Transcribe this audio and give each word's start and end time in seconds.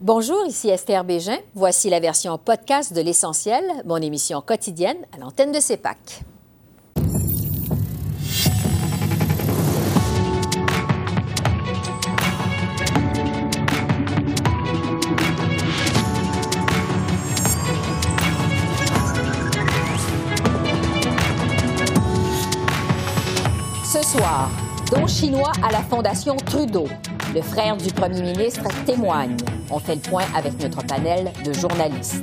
Bonjour, 0.00 0.46
ici 0.46 0.68
Esther 0.68 1.02
Bégin. 1.02 1.38
Voici 1.56 1.90
la 1.90 1.98
version 1.98 2.38
podcast 2.38 2.92
de 2.92 3.00
L'Essentiel, 3.00 3.64
mon 3.84 3.96
émission 3.96 4.40
quotidienne 4.40 4.98
à 5.12 5.18
l'antenne 5.18 5.50
de 5.50 5.58
CEPAC. 5.58 6.22
Ce 23.82 24.00
soir, 24.04 24.48
don 24.92 25.08
chinois 25.08 25.50
à 25.60 25.72
la 25.72 25.80
Fondation 25.80 26.36
Trudeau. 26.36 26.86
Le 27.34 27.42
frère 27.42 27.76
du 27.76 27.92
premier 27.92 28.22
ministre 28.22 28.62
témoigne. 28.86 29.36
On 29.70 29.78
fait 29.78 29.96
le 29.96 30.00
point 30.00 30.24
avec 30.34 30.58
notre 30.60 30.82
panel 30.86 31.30
de 31.44 31.52
journalistes. 31.52 32.22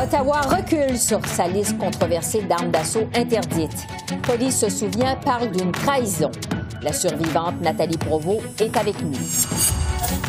Ottawa 0.00 0.40
recule 0.42 0.98
sur 0.98 1.24
sa 1.26 1.48
liste 1.48 1.76
controversée 1.78 2.42
d'armes 2.42 2.70
d'assaut 2.70 3.08
interdites. 3.14 3.86
Police 4.22 4.60
se 4.60 4.70
souvient 4.70 5.16
parle 5.16 5.50
d'une 5.50 5.72
trahison. 5.72 6.30
La 6.82 6.92
survivante 6.92 7.60
Nathalie 7.60 7.98
Provost 7.98 8.60
est 8.60 8.76
avec 8.76 9.00
nous. 9.02 9.18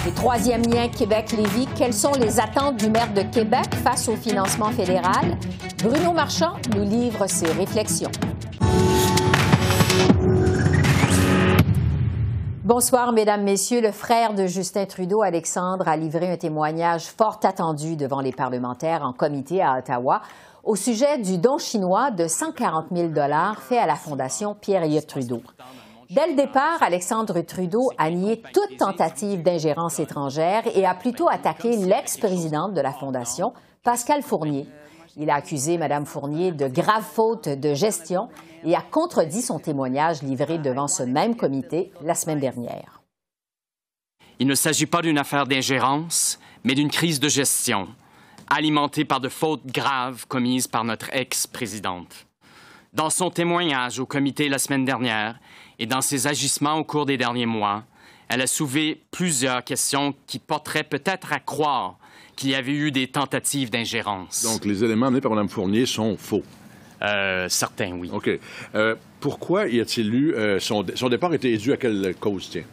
Et 0.08 0.12
troisième 0.12 0.64
lien 0.64 0.88
Québec-Lévis, 0.90 1.68
quelles 1.76 1.94
sont 1.94 2.14
les 2.14 2.40
attentes 2.40 2.78
du 2.78 2.90
maire 2.90 3.14
de 3.14 3.22
Québec 3.22 3.74
face 3.84 4.10
au 4.10 4.16
financement 4.16 4.72
fédéral? 4.72 5.38
Bruno 5.84 6.12
Marchand 6.12 6.54
nous 6.76 6.84
livre 6.84 7.28
ses 7.28 7.52
réflexions. 7.52 8.12
Bonsoir, 12.66 13.12
Mesdames, 13.12 13.44
Messieurs. 13.44 13.82
Le 13.82 13.92
frère 13.92 14.34
de 14.34 14.48
Justin 14.48 14.86
Trudeau, 14.86 15.22
Alexandre, 15.22 15.86
a 15.86 15.98
livré 15.98 16.32
un 16.32 16.38
témoignage 16.38 17.08
fort 17.08 17.42
attendu 17.44 17.98
devant 17.98 18.22
les 18.22 18.32
parlementaires 18.32 19.04
en 19.04 19.12
comité 19.12 19.62
à 19.62 19.78
Ottawa 19.80 20.22
au 20.64 20.78
sujet 20.78 21.18
du 21.18 21.38
don 21.38 21.58
chinois 21.58 22.10
de 22.10 22.26
140 22.26 22.86
000 22.90 23.12
fait 23.60 23.78
à 23.78 23.86
la 23.86 23.96
Fondation 23.96 24.56
Pierre-Éliott 24.56 25.06
Trudeau. 25.06 25.42
Dès 26.10 26.30
le 26.30 26.36
départ, 26.36 26.82
Alexandre 26.82 27.42
Trudeau 27.42 27.92
a 27.98 28.10
nié 28.10 28.42
toute 28.54 28.78
tentative 28.78 29.44
d'ingérence 29.44 30.00
étrangère 30.00 30.64
et 30.74 30.86
a 30.86 30.96
plutôt 30.96 31.28
attaqué 31.28 31.76
l'ex-présidente 31.76 32.74
de 32.74 32.80
la 32.80 32.94
Fondation, 32.94 33.52
Pascal 33.84 34.22
Fournier. 34.22 34.70
Il 35.16 35.30
a 35.30 35.36
accusé 35.36 35.78
Mme 35.78 36.06
Fournier 36.06 36.52
de 36.52 36.68
graves 36.68 37.06
fautes 37.06 37.48
de 37.48 37.74
gestion 37.76 38.30
et 38.64 38.76
a 38.76 38.82
contredit 38.82 39.44
son 39.44 39.60
témoignage 39.60 40.24
livré 40.24 40.58
devant 40.58 40.88
ce 40.88 41.04
même 41.04 41.36
comité 41.36 41.92
la 42.02 42.16
semaine 42.16 42.40
dernière. 42.40 43.02
Il 44.40 44.48
ne 44.48 44.56
s'agit 44.56 44.88
pas 44.88 45.04
d'une 45.04 45.20
affaire 45.20 45.46
d'ingérence, 45.46 46.40
mais 46.64 46.74
d'une 46.74 46.90
crise 46.90 47.20
de 47.20 47.30
gestion, 47.30 47.88
alimentée 48.50 49.06
par 49.06 49.20
de 49.20 49.30
fautes 49.30 49.68
graves 49.68 50.26
commises 50.28 50.68
par 50.68 50.84
notre 50.84 51.14
ex-présidente. 51.14 52.26
Dans 52.94 53.12
son 53.12 53.30
témoignage 53.30 54.00
au 54.00 54.08
comité 54.08 54.50
la 54.50 54.58
semaine 54.58 54.86
dernière 54.86 55.40
et 55.78 55.86
dans 55.86 56.02
ses 56.02 56.26
agissements 56.26 56.78
au 56.78 56.84
cours 56.84 57.06
des 57.06 57.18
derniers 57.18 57.46
mois, 57.46 57.84
elle 58.30 58.42
a 58.42 58.48
soulevé 58.48 59.02
plusieurs 59.12 59.64
questions 59.64 60.14
qui 60.28 60.40
porteraient 60.40 60.84
peut-être 60.84 61.34
à 61.34 61.40
croire 61.40 61.98
qu'il 62.36 62.50
y 62.50 62.56
avait 62.56 62.74
eu 62.74 62.92
des 62.92 63.08
tentatives 63.08 63.70
d'ingérence. 63.70 64.44
Donc, 64.44 64.66
les 64.66 64.84
éléments 64.84 65.08
amenés 65.08 65.22
par 65.22 65.32
Mme 65.32 65.50
Fournier 65.50 65.86
sont 65.86 66.18
faux? 66.18 66.44
Euh, 67.02 67.48
certains, 67.50 67.92
oui. 67.94 68.10
OK. 68.12 68.30
Euh, 68.76 68.96
pourquoi 69.20 69.68
y 69.68 69.80
a-t-il 69.80 70.14
eu... 70.14 70.34
Euh, 70.34 70.60
son, 70.60 70.86
son, 70.96 71.10
départ 71.10 71.34
était 71.34 71.56
dû 71.58 71.74
à 71.74 71.78
quelle 71.78 72.16
cause, 72.20 72.50
tiens? 72.50 72.64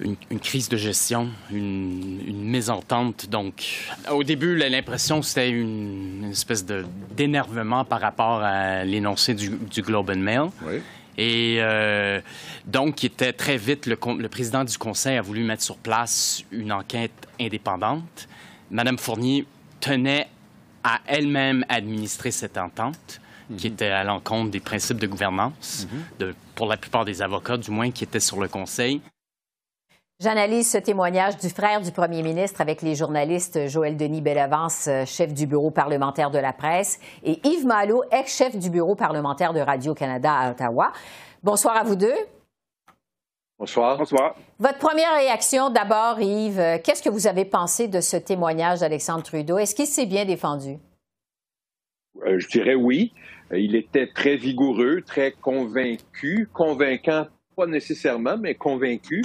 Une, 0.00 0.16
une, 0.30 0.40
crise 0.40 0.68
de 0.68 0.76
gestion, 0.76 1.28
une, 1.52 2.20
une, 2.26 2.44
mésentente. 2.50 3.28
Donc, 3.30 3.88
au 4.10 4.24
début, 4.24 4.56
l'impression, 4.56 5.22
c'était 5.22 5.50
une, 5.50 6.24
une, 6.24 6.30
espèce 6.32 6.64
d'énervement 7.16 7.84
par 7.84 8.00
rapport 8.00 8.40
à 8.42 8.84
l'énoncé 8.84 9.34
du, 9.34 9.50
du, 9.50 9.82
Globe 9.82 10.10
and 10.10 10.18
Mail. 10.18 10.48
Oui. 10.66 10.80
Et 11.18 11.56
euh, 11.60 12.20
donc, 12.66 13.02
il 13.02 13.06
était 13.06 13.32
très 13.32 13.56
vite, 13.56 13.86
le, 13.86 13.98
le, 14.18 14.28
président 14.28 14.64
du 14.64 14.78
Conseil 14.78 15.16
a 15.18 15.22
voulu 15.22 15.42
mettre 15.44 15.62
sur 15.62 15.76
place 15.76 16.42
une 16.50 16.72
enquête 16.72 17.28
indépendante. 17.40 18.28
Madame 18.70 18.98
Fournier 18.98 19.46
tenait 19.80 20.28
à 20.84 21.00
elle-même 21.06 21.64
administrer 21.68 22.30
cette 22.30 22.56
entente, 22.56 23.20
mm 23.50 23.54
-hmm. 23.54 23.56
qui 23.58 23.66
était 23.66 23.86
à 23.90 24.04
l'encontre 24.04 24.50
des 24.50 24.60
principes 24.60 24.98
de 24.98 25.06
gouvernance, 25.06 25.86
mm 25.86 25.96
-hmm. 25.96 26.20
de, 26.20 26.34
pour 26.54 26.66
la 26.66 26.76
plupart 26.76 27.04
des 27.04 27.20
avocats, 27.20 27.58
du 27.58 27.70
moins, 27.70 27.90
qui 27.90 28.04
étaient 28.04 28.26
sur 28.30 28.40
le 28.40 28.48
Conseil. 28.48 29.00
J'analyse 30.22 30.70
ce 30.70 30.78
témoignage 30.78 31.36
du 31.36 31.48
frère 31.48 31.80
du 31.80 31.90
premier 31.90 32.22
ministre 32.22 32.60
avec 32.60 32.80
les 32.80 32.94
journalistes 32.94 33.66
Joël 33.66 33.96
Denis 33.96 34.20
Bellavance, 34.20 34.88
chef 35.04 35.34
du 35.34 35.48
bureau 35.48 35.72
parlementaire 35.72 36.30
de 36.30 36.38
la 36.38 36.52
presse, 36.52 37.00
et 37.24 37.40
Yves 37.42 37.66
Malo, 37.66 38.04
ex-chef 38.12 38.56
du 38.56 38.70
bureau 38.70 38.94
parlementaire 38.94 39.52
de 39.52 39.58
Radio-Canada 39.58 40.32
à 40.32 40.50
Ottawa. 40.52 40.92
Bonsoir 41.42 41.76
à 41.76 41.82
vous 41.82 41.96
deux. 41.96 42.14
Bonsoir. 43.58 43.98
Bonsoir. 43.98 44.36
Votre 44.60 44.78
première 44.78 45.12
réaction, 45.16 45.70
d'abord, 45.70 46.20
Yves, 46.20 46.80
qu'est-ce 46.84 47.02
que 47.02 47.10
vous 47.10 47.26
avez 47.26 47.44
pensé 47.44 47.88
de 47.88 48.00
ce 48.00 48.16
témoignage 48.16 48.78
d'Alexandre 48.78 49.24
Trudeau? 49.24 49.58
Est-ce 49.58 49.74
qu'il 49.74 49.86
s'est 49.86 50.06
bien 50.06 50.24
défendu? 50.24 50.78
Euh, 52.24 52.38
je 52.38 52.46
dirais 52.46 52.76
oui. 52.76 53.12
Il 53.50 53.74
était 53.74 54.06
très 54.14 54.36
vigoureux, 54.36 55.02
très 55.04 55.32
convaincu, 55.32 56.48
convaincant, 56.54 57.26
pas 57.56 57.66
nécessairement, 57.66 58.36
mais 58.38 58.54
convaincu, 58.54 59.22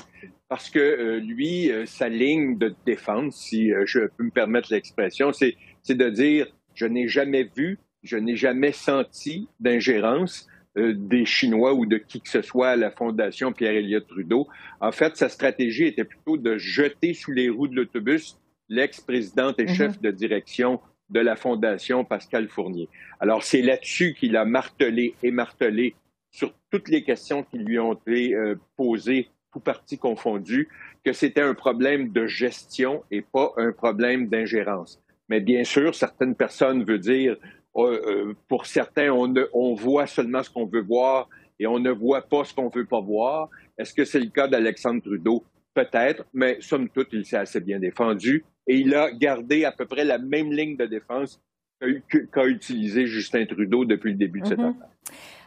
parce 0.49 0.69
que 0.69 0.79
euh, 0.79 1.19
lui, 1.19 1.71
euh, 1.71 1.85
sa 1.85 2.09
ligne 2.09 2.57
de 2.57 2.73
défense, 2.85 3.35
si 3.35 3.71
euh, 3.71 3.83
je 3.85 4.01
peux 4.17 4.23
me 4.23 4.31
permettre 4.31 4.71
l'expression, 4.71 5.31
c'est 5.33 5.55
de 5.89 6.09
dire 6.09 6.47
je 6.73 6.85
n'ai 6.85 7.07
jamais 7.07 7.49
vu, 7.55 7.79
je 8.03 8.17
n'ai 8.17 8.35
jamais 8.35 8.71
senti 8.71 9.47
d'ingérence 9.59 10.47
des 10.75 11.25
Chinois 11.25 11.73
ou 11.73 11.87
de 11.87 11.97
qui 11.97 12.21
que 12.21 12.29
ce 12.29 12.43
soit 12.43 12.69
à 12.69 12.75
la 12.75 12.91
Fondation 12.91 13.51
Pierre-Éliott 13.51 14.07
Trudeau. 14.07 14.47
En 14.79 14.91
fait, 14.91 15.17
sa 15.17 15.27
stratégie 15.27 15.85
était 15.85 16.03
plutôt 16.03 16.37
de 16.37 16.59
jeter 16.59 17.15
sous 17.15 17.31
les 17.31 17.49
roues 17.49 17.67
de 17.67 17.75
l'autobus 17.75 18.37
l'ex-présidente 18.69 19.59
et 19.59 19.63
mm 19.63 19.67
-hmm. 19.67 19.75
chef 19.75 20.01
de 20.01 20.11
direction 20.11 20.79
de 21.09 21.19
la 21.19 21.35
Fondation, 21.35 22.03
Pascal 22.03 22.47
Fournier. 22.49 22.89
Alors, 23.19 23.43
c'est 23.43 23.61
là-dessus 23.61 24.13
qu'il 24.13 24.35
a 24.35 24.45
martelé 24.45 25.15
et 25.23 25.31
martelé 25.31 25.95
sur 26.31 26.53
toutes 26.69 26.89
les 26.89 27.03
questions 27.03 27.43
qui 27.43 27.57
lui 27.57 27.79
ont 27.79 27.93
été 27.93 28.35
euh, 28.35 28.55
posées, 28.75 29.29
tout 29.57 29.63
parti 29.63 29.97
confondu, 29.97 30.69
que 31.03 31.13
c'était 31.13 31.41
un 31.41 31.55
problème 31.55 32.11
de 32.11 32.27
gestion 32.27 33.03
et 33.09 33.21
pas 33.21 33.53
un 33.57 33.71
problème 33.71 34.27
d'ingérence. 34.27 35.01
Mais 35.29 35.39
bien 35.39 35.63
sûr, 35.63 35.95
certaines 35.95 36.35
personnes 36.35 36.83
veulent 36.83 36.99
dire, 36.99 37.37
euh, 37.75 38.33
pour 38.47 38.65
certains, 38.65 39.09
on, 39.11 39.27
ne, 39.27 39.43
on 39.53 39.73
voit 39.73 40.07
seulement 40.07 40.43
ce 40.43 40.49
qu'on 40.49 40.65
veut 40.65 40.81
voir 40.81 41.27
et 41.59 41.65
on 41.67 41.79
ne 41.79 41.91
voit 41.91 42.21
pas 42.21 42.43
ce 42.43 42.53
qu'on 42.53 42.69
veut 42.69 42.85
pas 42.85 43.01
voir. 43.01 43.49
Est-ce 43.77 43.93
que 43.93 44.05
c'est 44.05 44.19
le 44.19 44.29
cas 44.29 44.47
d'Alexandre 44.47 45.01
Trudeau? 45.01 45.43
Peut-être, 45.73 46.25
mais 46.33 46.57
somme 46.59 46.89
toute, 46.89 47.09
il 47.11 47.25
s'est 47.25 47.37
assez 47.37 47.59
bien 47.59 47.79
défendu 47.79 48.43
et 48.67 48.75
il 48.75 48.93
a 48.95 49.11
gardé 49.11 49.65
à 49.65 49.71
peu 49.71 49.85
près 49.85 50.05
la 50.05 50.17
même 50.17 50.51
ligne 50.51 50.75
de 50.75 50.85
défense 50.85 51.39
qu'a 51.79 51.87
qu 52.09 52.49
utilisé 52.49 53.05
Justin 53.05 53.45
Trudeau 53.45 53.85
depuis 53.85 54.11
le 54.11 54.17
début 54.17 54.41
de 54.41 54.47
cette 54.47 54.57
mm 54.57 54.63
-hmm. 54.63 54.75
affaire. 54.75 54.89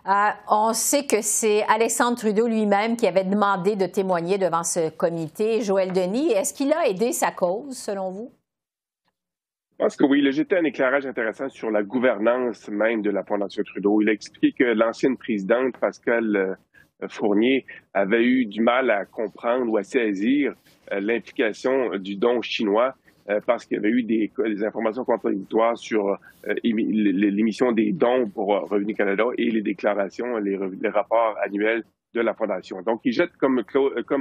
Euh, 0.07 0.31
on 0.49 0.73
sait 0.73 1.07
que 1.07 1.21
c'est 1.21 1.63
Alexandre 1.65 2.17
Trudeau 2.17 2.49
lui-même 2.49 2.97
qui 2.97 3.07
avait 3.07 3.25
demandé 3.25 3.77
de 3.77 3.87
témoigner 3.87 4.39
devant 4.39 4.65
ce 4.65 4.89
comité. 4.91 5.61
Joël 5.61 5.93
Denis, 5.93 6.33
est-ce 6.33 6.55
qu'il 6.55 6.73
a 6.73 6.89
aidé 6.89 7.13
sa 7.13 7.31
cause, 7.31 7.77
selon 7.77 8.11
vous? 8.11 8.33
Je 9.73 9.85
pense 9.85 9.97
que 9.97 10.05
oui. 10.05 10.21
Il 10.21 10.29
a 10.29 10.31
jeté 10.31 10.57
un 10.57 10.65
éclairage 10.65 11.07
intéressant 11.07 11.49
sur 11.49 11.71
la 11.71 11.83
gouvernance 11.83 12.69
même 12.69 13.03
de 13.03 13.11
la 13.11 13.25
Fondation 13.25 13.63
Trudeau. 13.63 14.01
Il 14.01 14.09
a 14.09 14.13
expliqué 14.13 14.53
que 14.53 14.65
l'ancienne 14.65 15.17
présidente, 15.17 15.77
Pascal 15.79 16.59
Fournier, 17.09 17.67
avait 17.95 18.25
eu 18.25 18.47
du 18.47 18.61
mal 18.63 18.91
à 18.91 19.05
comprendre 19.05 19.71
ou 19.71 19.77
à 19.77 19.83
saisir 19.83 20.55
l'implication 20.91 21.97
du 21.97 22.17
don 22.17 22.43
chinois 22.43 22.95
parce 23.47 23.65
qu'il 23.65 23.77
y 23.77 23.79
avait 23.79 23.91
eu 23.91 24.03
des, 24.03 24.31
des 24.45 24.65
informations 24.65 25.05
contradictoires 25.05 25.77
sur 25.77 26.19
euh, 26.47 26.55
l'émission 26.63 27.73
des 27.73 27.93
dons 27.93 28.29
pour 28.29 28.49
Revenu 28.49 28.95
Canada 28.95 29.25
et 29.37 29.51
les 29.51 29.63
déclarations, 29.63 30.37
les, 30.39 30.57
rapports 30.89 31.37
annuels 31.45 31.85
de 32.15 32.21
la 32.21 32.35
Fondation. 32.35 32.83
Donc, 32.83 33.01
il 33.05 33.13
jette, 33.13 33.33
comme, 33.37 33.63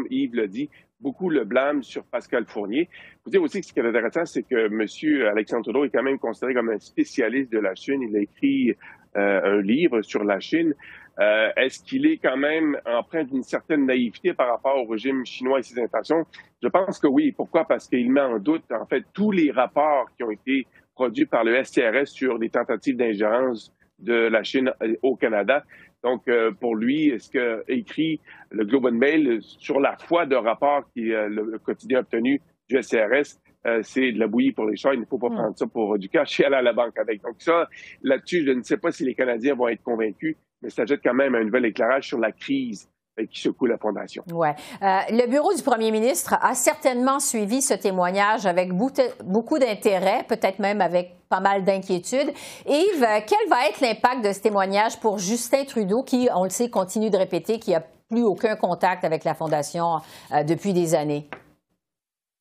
Yves 0.09 0.35
l'a 0.35 0.47
dit, 0.47 0.69
beaucoup 0.99 1.29
le 1.29 1.43
blâme 1.43 1.81
sur 1.81 2.03
Pascal 2.03 2.45
Fournier. 2.45 2.87
Faut 3.23 3.31
dire 3.31 3.41
aussi 3.41 3.61
que 3.61 3.65
ce 3.65 3.73
qui 3.73 3.79
est 3.79 3.85
intéressant, 3.85 4.25
c'est 4.25 4.43
que 4.43 4.67
M. 4.67 5.27
Alexandre 5.27 5.63
Trudeau 5.63 5.85
est 5.85 5.89
quand 5.89 6.03
même 6.03 6.19
considéré 6.19 6.53
comme 6.53 6.69
un 6.69 6.79
spécialiste 6.79 7.51
de 7.51 7.59
la 7.59 7.73
Chine. 7.73 8.01
Il 8.01 8.15
a 8.15 8.19
écrit 8.19 8.75
euh, 9.17 9.57
un 9.57 9.61
livre 9.61 10.01
sur 10.01 10.23
la 10.23 10.39
Chine. 10.39 10.75
Euh, 11.19 11.49
Est-ce 11.57 11.83
qu'il 11.83 12.05
est 12.05 12.17
quand 12.17 12.37
même 12.37 12.77
empreint 12.85 13.23
d'une 13.23 13.43
certaine 13.43 13.85
naïveté 13.85 14.33
par 14.33 14.49
rapport 14.49 14.77
au 14.77 14.85
régime 14.85 15.25
chinois 15.25 15.59
et 15.59 15.63
ses 15.63 15.79
intentions? 15.81 16.25
Je 16.61 16.67
pense 16.67 16.99
que 16.99 17.07
oui. 17.07 17.31
Pourquoi? 17.31 17.65
Parce 17.65 17.87
qu'il 17.87 18.11
met 18.11 18.21
en 18.21 18.39
doute, 18.39 18.71
en 18.71 18.85
fait, 18.85 19.03
tous 19.13 19.31
les 19.31 19.51
rapports 19.51 20.07
qui 20.15 20.23
ont 20.23 20.31
été 20.31 20.65
produits 20.95 21.25
par 21.25 21.43
le 21.43 21.63
STRS 21.63 22.07
sur 22.07 22.39
des 22.39 22.49
tentatives 22.49 22.97
d'ingérence 22.97 23.73
de 23.99 24.13
la 24.13 24.43
Chine 24.43 24.71
au 25.01 25.15
Canada. 25.15 25.63
Donc, 26.03 26.27
euh, 26.27 26.51
pour 26.51 26.75
lui, 26.75 27.13
ce 27.19 27.29
que 27.29 27.63
écrit 27.67 28.21
le 28.51 28.65
Globe 28.65 28.85
and 28.85 28.93
Mail 28.93 29.39
sur 29.41 29.79
la 29.79 29.97
foi 29.97 30.25
de 30.25 30.35
rapports 30.35 30.83
que 30.95 31.01
euh, 31.01 31.27
le, 31.27 31.59
quotidien 31.59 31.99
obtenu 31.99 32.41
du 32.69 32.81
SCRS, 32.81 33.39
euh, 33.65 33.81
c'est 33.83 34.13
de 34.13 34.19
la 34.19 34.27
bouillie 34.27 34.53
pour 34.53 34.65
les 34.65 34.77
chats. 34.77 34.93
Il 34.93 35.01
ne 35.01 35.05
faut 35.05 35.17
pas 35.17 35.29
hmm. 35.29 35.35
prendre 35.35 35.57
ça 35.57 35.67
pour 35.67 35.97
du 35.97 36.07
cash 36.07 36.39
et 36.39 36.45
aller 36.45 36.55
à 36.55 36.61
la 36.61 36.73
banque 36.73 36.97
avec. 36.97 37.21
Donc 37.21 37.35
ça, 37.39 37.67
là-dessus, 38.01 38.45
je 38.45 38.51
ne 38.51 38.61
sais 38.61 38.77
pas 38.77 38.91
si 38.91 39.03
les 39.03 39.15
Canadiens 39.15 39.55
vont 39.55 39.67
être 39.67 39.83
convaincus, 39.83 40.37
mais 40.61 40.69
ça 40.69 40.85
jette 40.85 41.01
quand 41.03 41.13
même 41.13 41.35
un 41.35 41.43
nouvel 41.43 41.65
éclairage 41.65 42.07
sur 42.07 42.19
la 42.19 42.31
crise 42.31 42.89
qui 43.31 43.41
secoue 43.41 43.65
la 43.65 43.77
Fondation. 43.77 44.23
Ouais. 44.31 44.55
Euh, 44.81 44.99
le 45.09 45.29
bureau 45.29 45.53
du 45.53 45.61
premier 45.61 45.91
ministre 45.91 46.35
a 46.41 46.53
certainement 46.53 47.19
suivi 47.19 47.61
ce 47.61 47.73
témoignage 47.73 48.45
avec 48.45 48.71
beaucoup 48.71 49.59
d'intérêt, 49.59 50.23
peut-être 50.27 50.59
même 50.59 50.79
avec 50.81 51.15
pas 51.27 51.41
mal 51.41 51.63
d'inquiétudes. 51.63 52.31
Yves, 52.65 53.05
quel 53.27 53.49
va 53.49 53.67
être 53.67 53.81
l'impact 53.81 54.23
de 54.25 54.31
ce 54.31 54.41
témoignage 54.41 54.99
pour 54.99 55.17
Justin 55.17 55.65
Trudeau, 55.65 56.03
qui, 56.03 56.29
on 56.33 56.43
le 56.43 56.49
sait, 56.49 56.69
continue 56.69 57.09
de 57.09 57.17
répéter 57.17 57.59
qu'il 57.59 57.71
n'y 57.71 57.75
a 57.75 57.83
plus 58.09 58.23
aucun 58.23 58.55
contact 58.55 59.03
avec 59.03 59.23
la 59.23 59.35
Fondation 59.35 59.97
euh, 60.31 60.43
depuis 60.43 60.73
des 60.73 60.95
années? 60.95 61.29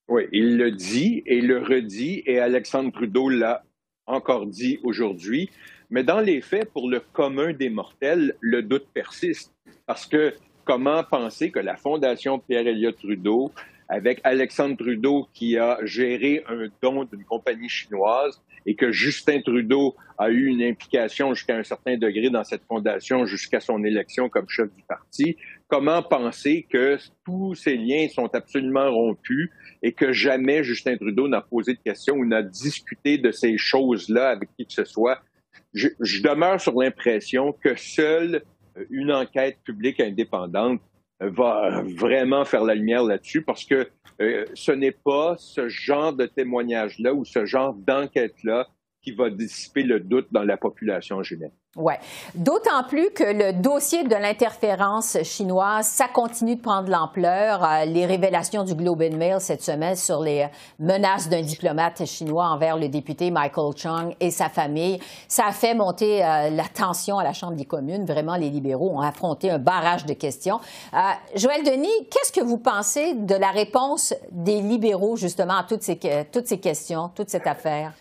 Oui, 0.09 0.27
il 0.33 0.57
le 0.57 0.71
dit 0.71 1.23
et 1.27 1.41
le 1.41 1.59
redit, 1.59 2.23
et 2.25 2.39
Alexandre 2.39 2.91
Trudeau 2.93 3.29
l'a 3.29 3.63
encore 4.07 4.47
dit 4.47 4.79
aujourd'hui. 4.83 5.51
Mais 5.91 6.05
dans 6.05 6.21
les 6.21 6.41
faits, 6.41 6.71
pour 6.73 6.89
le 6.89 7.01
commun 7.01 7.53
des 7.53 7.71
mortels, 7.71 8.35
le 8.41 8.63
doute 8.63 8.87
persiste. 8.93 9.55
Parce 9.87 10.07
que 10.07 10.35
comment 10.65 11.03
penser 11.03 11.51
que 11.51 11.61
la 11.61 11.77
Fondation 11.77 12.39
Pierre-Éliott 12.39 12.99
Trudeau, 12.99 13.53
avec 13.89 14.21
Alexandre 14.23 14.77
Trudeau 14.77 15.29
qui 15.33 15.57
a 15.57 15.79
géré 15.83 16.45
un 16.47 16.69
don 16.83 17.05
d'une 17.05 17.25
compagnie 17.25 17.69
chinoise 17.71 18.41
et 18.67 18.75
que 18.75 18.93
Justin 18.93 19.41
Trudeau 19.41 19.97
a 20.19 20.29
eu 20.31 20.47
une 20.47 20.63
implication 20.63 21.33
jusqu'à 21.33 21.57
un 21.57 21.63
certain 21.63 21.97
degré 21.97 22.29
dans 22.29 22.45
cette 22.45 22.65
fondation 22.65 23.25
jusqu'à 23.25 23.61
son 23.61 23.83
élection 23.83 24.29
comme 24.29 24.47
chef 24.49 24.71
du 24.75 24.83
parti, 24.83 25.37
comment 25.69 26.03
penser 26.03 26.67
que 26.69 26.99
tous 27.25 27.55
ces 27.55 27.77
liens 27.77 28.09
sont 28.09 28.29
absolument 28.35 28.91
rompus 28.93 29.51
et 29.83 29.93
que 29.93 30.13
jamais 30.13 30.65
Justin 30.65 30.97
Trudeau 30.97 31.29
n'a 31.29 31.41
posé 31.41 31.73
de 31.73 31.79
questions 31.79 32.17
ou 32.17 32.27
n'a 32.27 32.43
discuté 32.43 33.17
de 33.17 33.31
ces 33.31 33.57
choses-là 33.57 34.29
avec 34.29 34.51
qui 34.59 34.67
que 34.67 34.73
ce 34.73 34.85
soit. 34.85 35.23
Je, 35.75 36.23
demeure 36.23 36.61
sur 36.61 36.79
l'impression 36.79 37.53
que 37.53 37.75
seule 37.77 38.43
euh, 38.77 38.85
une 38.91 39.13
enquête 39.13 39.59
publique 39.65 40.01
indépendante 40.01 40.81
euh, 41.23 41.31
va 41.31 41.83
vraiment 41.97 42.45
faire 42.45 42.65
la 42.65 42.75
lumière 42.75 43.05
là-dessus 43.05 43.43
parce 43.43 43.65
que 43.65 43.89
euh, 44.21 44.45
ce 44.55 44.73
n'est 44.73 44.93
pas 44.93 45.37
ce 45.39 45.69
genre 45.69 46.13
de 46.13 46.27
témoignage-là 46.27 47.15
ou 47.15 47.25
ce 47.25 47.47
genre 47.47 47.75
d'enquête-là 47.75 48.69
qui 49.03 49.13
va 49.13 49.31
dissiper 49.31 49.83
le 49.83 50.01
doute 50.01 50.27
dans 50.31 50.43
la 50.43 50.57
population 50.57 51.23
générale. 51.23 51.53
Oui. 51.77 51.95
D'autant 52.35 52.83
plus 52.89 53.11
que 53.11 53.23
le 53.23 53.53
dossier 53.53 54.03
de 54.03 54.15
l'interférence 54.15 55.17
chinoise, 55.23 55.87
ça 55.87 56.09
continue 56.09 56.57
de 56.57 56.61
prendre 56.61 56.91
l'ampleur. 56.91 57.63
Euh, 57.63 57.85
les 57.85 58.05
révélations 58.05 58.65
du 58.65 58.75
Globe 58.75 59.03
and 59.03 59.17
Mail 59.17 59.41
cette 59.41 59.63
semaine 59.63 59.95
sur 59.95 60.21
les 60.21 60.49
menaces 60.81 61.29
d'un 61.29 61.43
diplomate 61.43 62.05
chinois 62.07 62.47
envers 62.47 62.77
le 62.77 62.89
député 62.89 63.31
Michael 63.31 63.77
Chung 63.77 64.15
et 64.19 64.33
sa 64.33 64.49
famille, 64.49 64.99
ça 65.29 65.47
a 65.47 65.53
fait 65.53 65.75
monter 65.75 66.25
euh, 66.25 66.51
la 66.51 66.65
tension 66.65 67.19
à 67.19 67.23
la 67.23 67.33
Chambre 67.33 67.55
des 67.55 67.67
communes. 67.67 68.05
Vraiment, 68.05 68.35
les 68.35 68.51
libéraux 68.51 68.91
ont 68.91 69.01
affronté 69.01 69.51
un 69.51 69.59
barrage 69.59 70.05
de 70.07 70.15
questions. 70.15 70.59
Euh, 70.95 70.99
Joël 71.37 71.63
Denis, 71.63 72.09
qu'est-ce 72.11 72.33
que 72.33 72.45
vous 72.45 72.59
pensez 72.59 73.15
de 73.15 73.35
la 73.37 73.51
réponse 73.51 74.15
des 74.33 74.61
libéraux 74.63 75.17
justement 75.17 75.59
à 75.59 75.65
toutes 75.65 75.83
ces, 75.83 75.99
toutes 76.33 76.47
ces 76.47 76.59
questions, 76.59 77.11
toute 77.15 77.29
cette 77.29 77.47
affaire? 77.47 77.93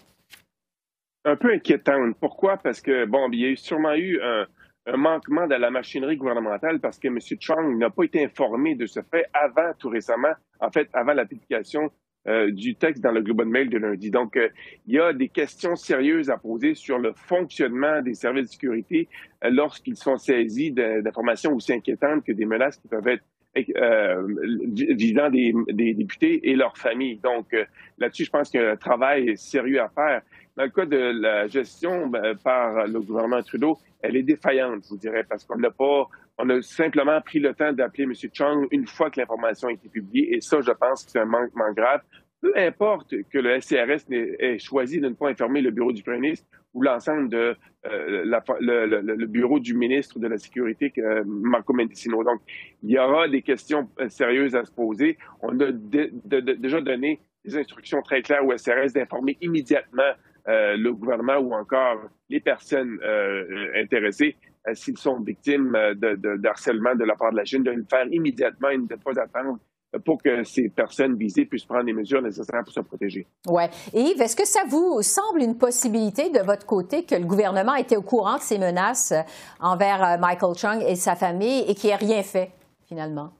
Un 1.27 1.35
peu 1.35 1.51
inquiétante. 1.51 2.15
Pourquoi? 2.19 2.57
Parce 2.57 2.81
que, 2.81 3.05
bon, 3.05 3.29
il 3.31 3.39
y 3.39 3.51
a 3.51 3.55
sûrement 3.55 3.93
eu 3.93 4.19
un, 4.21 4.47
manquement 4.95 5.47
de 5.47 5.55
la 5.55 5.69
machinerie 5.69 6.15
gouvernementale 6.15 6.79
parce 6.79 6.97
que 6.97 7.09
M. 7.09 7.19
Chung 7.19 7.77
n'a 7.77 7.89
pas 7.89 8.05
été 8.05 8.23
informé 8.23 8.73
de 8.75 8.85
ce 8.85 9.01
fait 9.01 9.25
avant, 9.33 9.73
tout 9.77 9.89
récemment, 9.89 10.31
en 10.61 10.71
fait, 10.71 10.87
avant 10.93 11.11
la 11.11 11.25
publication 11.25 11.91
euh, 12.29 12.51
du 12.51 12.75
texte 12.75 13.03
dans 13.03 13.11
le 13.11 13.21
Globe 13.21 13.43
Mail 13.45 13.69
de 13.69 13.77
lundi. 13.77 14.11
Donc, 14.11 14.37
euh, 14.37 14.47
il 14.85 14.95
y 14.95 14.99
a 14.99 15.11
des 15.11 15.27
questions 15.27 15.75
sérieuses 15.75 16.29
à 16.29 16.37
poser 16.37 16.73
sur 16.73 16.99
le 16.99 17.11
fonctionnement 17.13 18.01
des 18.01 18.13
services 18.13 18.45
de 18.45 18.51
sécurité 18.51 19.09
euh, 19.43 19.49
lorsqu'ils 19.49 19.97
sont 19.97 20.15
saisis 20.15 20.71
d'informations 20.71 21.53
aussi 21.53 21.73
inquiétantes 21.73 22.23
que 22.23 22.31
des 22.31 22.45
menaces 22.45 22.77
qui 22.77 22.87
peuvent 22.87 23.07
être 23.09 23.23
visant 23.65 25.29
des, 25.29 25.53
des, 25.69 25.93
députés 25.93 26.49
et 26.49 26.55
leurs 26.55 26.77
familles. 26.77 27.19
Donc, 27.23 27.55
là-dessus, 27.97 28.25
je 28.25 28.31
pense 28.31 28.49
qu'il 28.49 28.61
y 28.61 28.63
a 28.63 28.71
un 28.71 28.75
travail 28.75 29.37
sérieux 29.37 29.81
à 29.81 29.89
faire. 29.89 30.21
Dans 30.57 30.63
le 30.63 30.69
cas 30.69 30.85
de 30.85 31.21
la 31.21 31.47
gestion 31.47 32.07
ben, 32.07 32.35
par 32.35 32.87
le 32.87 32.99
gouvernement 32.99 33.43
Trudeau, 33.43 33.77
elle 34.01 34.15
est 34.15 34.23
défaillante, 34.23 34.83
je 34.85 34.89
vous 34.89 34.97
dirais, 34.97 35.23
parce 35.27 35.45
qu'on 35.45 35.57
n'a 35.57 35.69
pas, 35.69 36.07
on 36.39 36.49
a 36.49 36.61
simplement 36.61 37.21
pris 37.21 37.39
le 37.39 37.53
temps 37.53 37.71
d'appeler 37.73 38.05
M. 38.05 38.13
Chung 38.33 38.67
une 38.71 38.87
fois 38.87 39.09
que 39.09 39.19
l'information 39.19 39.67
a 39.67 39.73
été 39.73 39.87
publiée, 39.87 40.35
et 40.35 40.41
ça, 40.41 40.59
je 40.61 40.71
pense 40.71 41.05
que 41.05 41.11
c'est 41.11 41.19
un 41.19 41.25
manquement 41.25 41.71
grave. 41.73 42.01
Peu 42.41 42.53
importe 42.55 43.15
que 43.29 43.37
le 43.39 43.59
SCRS 43.59 44.11
ait 44.11 44.59
choisi 44.59 44.99
de 44.99 45.09
ne 45.09 45.13
pas 45.13 45.29
informer 45.29 45.61
le 45.61 45.71
bureau 45.71 45.91
du 45.91 46.03
premier 46.03 46.19
ministre 46.19 46.47
ou 46.73 46.83
l'ensemble 46.83 47.29
de 47.29 47.55
euh, 47.85 48.23
le, 48.25 49.25
bureau 49.25 49.59
du 49.59 49.73
ministre 49.73 50.19
de 50.19 50.27
la 50.27 50.37
Sécurité, 50.37 50.93
Marco 51.25 51.73
Mendicino. 51.73 52.23
Donc, 52.23 52.41
il 52.83 52.91
y 52.91 52.99
aura 52.99 53.27
des 53.27 53.41
questions 53.41 53.89
euh, 53.99 54.09
sérieuses 54.09 54.55
à 54.55 54.65
se 54.65 54.71
poser. 54.71 55.17
On 55.41 55.59
a 55.59 55.71
déjà 55.71 56.81
donné 56.81 57.19
des 57.43 57.57
instructions 57.57 58.01
très 58.01 58.21
claires 58.21 58.45
au 58.45 58.55
SRS 58.55 58.93
d'informer 58.93 59.37
immédiatement 59.41 60.13
euh, 60.47 60.77
le 60.77 60.93
gouvernement 60.93 61.37
ou 61.39 61.53
encore 61.53 62.09
les 62.29 62.39
personnes 62.39 62.99
euh, 63.03 63.69
intéressées 63.75 64.37
euh, 64.69 64.73
s'ils 64.75 64.97
sont 64.97 65.19
victimes 65.19 65.73
de, 65.95 66.15
de, 66.15 66.47
harcèlement 66.47 66.95
de 66.95 67.03
la 67.03 67.15
part 67.15 67.31
de 67.31 67.37
la 67.37 67.43
Chine, 67.43 67.63
de 67.63 67.71
le 67.71 67.83
faire 67.89 68.07
immédiatement 68.09 68.69
et 68.69 68.77
ne 68.77 68.85
pas 68.85 69.19
attendre 69.21 69.59
pour 70.03 70.21
que 70.21 70.43
ces 70.43 70.69
personnes 70.69 71.15
visées 71.15 71.45
puissent 71.45 71.65
prendre 71.65 71.85
les 71.85 71.93
mesures 71.93 72.21
nécessaires 72.21 72.63
pour 72.63 72.73
se 72.73 72.79
protéger. 72.79 73.25
Oui. 73.47 73.63
Et 73.93 74.01
Yves, 74.01 74.21
est-ce 74.21 74.35
que 74.35 74.47
ça 74.47 74.61
vous 74.67 75.01
semble 75.01 75.41
une 75.41 75.57
possibilité 75.57 76.29
de 76.29 76.39
votre 76.39 76.65
côté 76.65 77.03
que 77.03 77.15
le 77.15 77.25
gouvernement 77.25 77.75
était 77.75 77.97
au 77.97 78.01
courant 78.01 78.37
de 78.37 78.41
ces 78.41 78.57
menaces 78.57 79.13
envers 79.59 80.19
Michael 80.19 80.55
Chung 80.55 80.81
et 80.87 80.95
sa 80.95 81.15
famille 81.15 81.65
et 81.67 81.75
qu'il 81.75 81.89
n'ait 81.89 81.95
rien 81.95 82.23
fait, 82.23 82.51
finalement? 82.87 83.31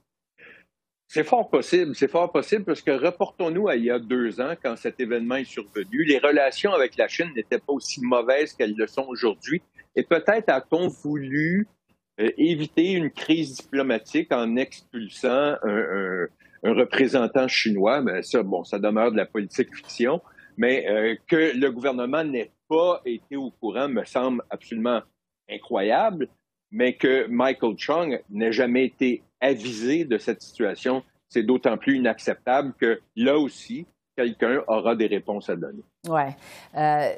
C'est 1.10 1.24
fort 1.24 1.50
possible, 1.50 1.96
c'est 1.96 2.10
fort 2.10 2.32
possible 2.32 2.66
parce 2.66 2.82
que 2.82 2.92
reportons-nous 2.92 3.70
à 3.70 3.78
il 3.78 3.86
y 3.86 3.92
a 3.92 3.98
deux 3.98 4.42
ans 4.42 4.56
quand 4.62 4.76
cet 4.76 5.00
événement 5.00 5.36
est 5.36 5.46
survenu. 5.46 6.04
Les 6.04 6.20
relations 6.20 6.74
avec 6.74 6.98
la 6.98 7.08
Chine 7.08 7.32
n'étaient 7.34 7.60
pas 7.60 7.72
aussi 7.72 8.02
mauvaises 8.02 8.54
qu'elles 8.54 8.76
le 8.76 8.88
sont 8.88 9.06
aujourd'hui. 9.08 9.62
Et 9.96 10.04
peut-être 10.04 10.50
a-t-on 10.50 10.90
voulu 10.90 11.66
euh, 12.20 12.30
éviter 12.38 12.92
une 12.92 13.10
crise 13.10 13.56
diplomatique 13.56 14.34
en 14.34 14.58
expulsant 14.58 15.56
un, 15.64 16.28
représentant 16.64 17.48
chinois. 17.48 18.02
Mais 18.02 18.24
ça, 18.24 18.44
bon, 18.44 18.64
ça 18.64 18.80
demeure 18.80 19.12
de 19.12 19.18
la 19.18 19.26
politique 19.26 19.76
fiction. 19.76 20.22
Mais 20.58 20.88
euh, 20.90 21.16
que 21.28 21.58
le 21.58 21.72
gouvernement 21.72 22.24
n'ait 22.24 22.52
pas 22.68 23.02
été 23.06 23.36
au 23.36 23.52
courant 23.52 23.88
me 23.88 24.04
semble 24.06 24.44
absolument 24.50 25.02
incroyable 25.50 26.28
mais 26.72 26.96
que 26.96 27.28
Michael 27.28 27.78
Chung 27.78 28.22
n'ait 28.30 28.52
jamais 28.52 28.86
été 28.86 29.24
avisé 29.40 30.06
de 30.06 30.18
cette 30.18 30.42
situation, 30.42 31.04
c'est 31.30 31.44
d'autant 31.44 31.78
plus 31.78 31.98
inacceptable 31.98 32.74
que 32.80 33.00
là 33.16 33.38
aussi, 33.38 33.86
quelqu'un 34.16 34.64
aura 34.68 34.96
des 34.96 35.08
réponses 35.08 35.50
à 35.50 35.56
donner. 35.56 35.84
Oui. 36.08 36.22
Euh, 36.78 37.10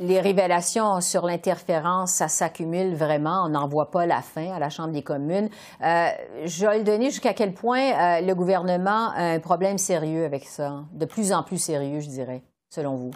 les 0.00 0.20
révélations 0.20 1.00
sur 1.00 1.26
l'interférence, 1.26 2.12
ça 2.12 2.28
s'accumule 2.28 2.94
vraiment. 2.94 3.44
On 3.46 3.50
n'en 3.50 3.66
voit 3.66 3.90
pas 3.90 4.06
la 4.06 4.20
fin 4.20 4.52
à 4.52 4.58
la 4.58 4.68
Chambre 4.68 4.92
des 4.92 5.02
communes. 5.02 5.48
Euh, 5.82 6.08
Joël 6.44 6.84
Denis, 6.84 7.06
jusqu'à 7.06 7.32
quel 7.32 7.54
point 7.54 7.80
euh, 7.80 8.20
le 8.20 8.34
gouvernement 8.34 9.10
a 9.14 9.34
un 9.34 9.40
problème 9.40 9.78
sérieux 9.78 10.24
avec 10.24 10.44
ça? 10.44 10.84
De 10.92 11.06
plus 11.06 11.32
en 11.32 11.42
plus 11.42 11.58
sérieux, 11.58 12.00
je 12.00 12.08
dirais, 12.08 12.42
selon 12.68 12.96
vous. 12.96 13.10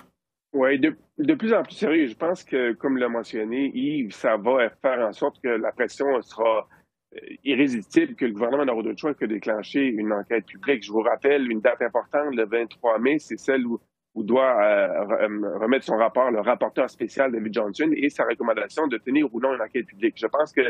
Oui, 0.52 0.80
de, 0.80 0.96
de, 1.18 1.34
plus 1.34 1.52
en 1.52 1.62
plus 1.62 1.74
sérieux. 1.74 2.06
Je 2.06 2.16
pense 2.16 2.42
que, 2.42 2.72
comme 2.72 2.96
l'a 2.96 3.08
mentionné 3.08 3.70
Yves, 3.74 4.14
ça 4.14 4.36
va 4.36 4.70
faire 4.82 5.06
en 5.06 5.12
sorte 5.12 5.40
que 5.40 5.48
la 5.48 5.70
pression 5.72 6.06
sera 6.22 6.66
euh, 7.14 7.18
irrésistible, 7.44 8.14
que 8.14 8.24
le 8.24 8.32
gouvernement 8.32 8.64
n'aura 8.64 8.82
d'autre 8.82 8.98
choix 8.98 9.14
que 9.14 9.26
de 9.26 9.34
déclencher 9.34 9.84
une 9.84 10.12
enquête 10.12 10.46
publique. 10.46 10.84
Je 10.84 10.92
vous 10.92 11.02
rappelle, 11.02 11.50
une 11.50 11.60
date 11.60 11.82
importante, 11.82 12.34
le 12.34 12.46
23 12.46 12.98
mai, 12.98 13.18
c'est 13.18 13.38
celle 13.38 13.66
où, 13.66 13.78
où 14.14 14.24
doit 14.24 14.60
euh, 14.62 15.28
euh, 15.28 15.58
remettre 15.58 15.84
son 15.84 15.96
rapport 15.96 16.30
le 16.30 16.40
rapporteur 16.40 16.90
spécial 16.90 17.30
David 17.30 17.54
Johnson 17.54 17.90
et 17.94 18.10
sa 18.10 18.24
recommandation 18.24 18.86
de 18.86 18.98
tenir 18.98 19.32
ou 19.32 19.40
non 19.40 19.54
une 19.54 19.62
enquête 19.62 19.86
publique. 19.86 20.14
Je 20.16 20.26
pense 20.26 20.52
que 20.52 20.62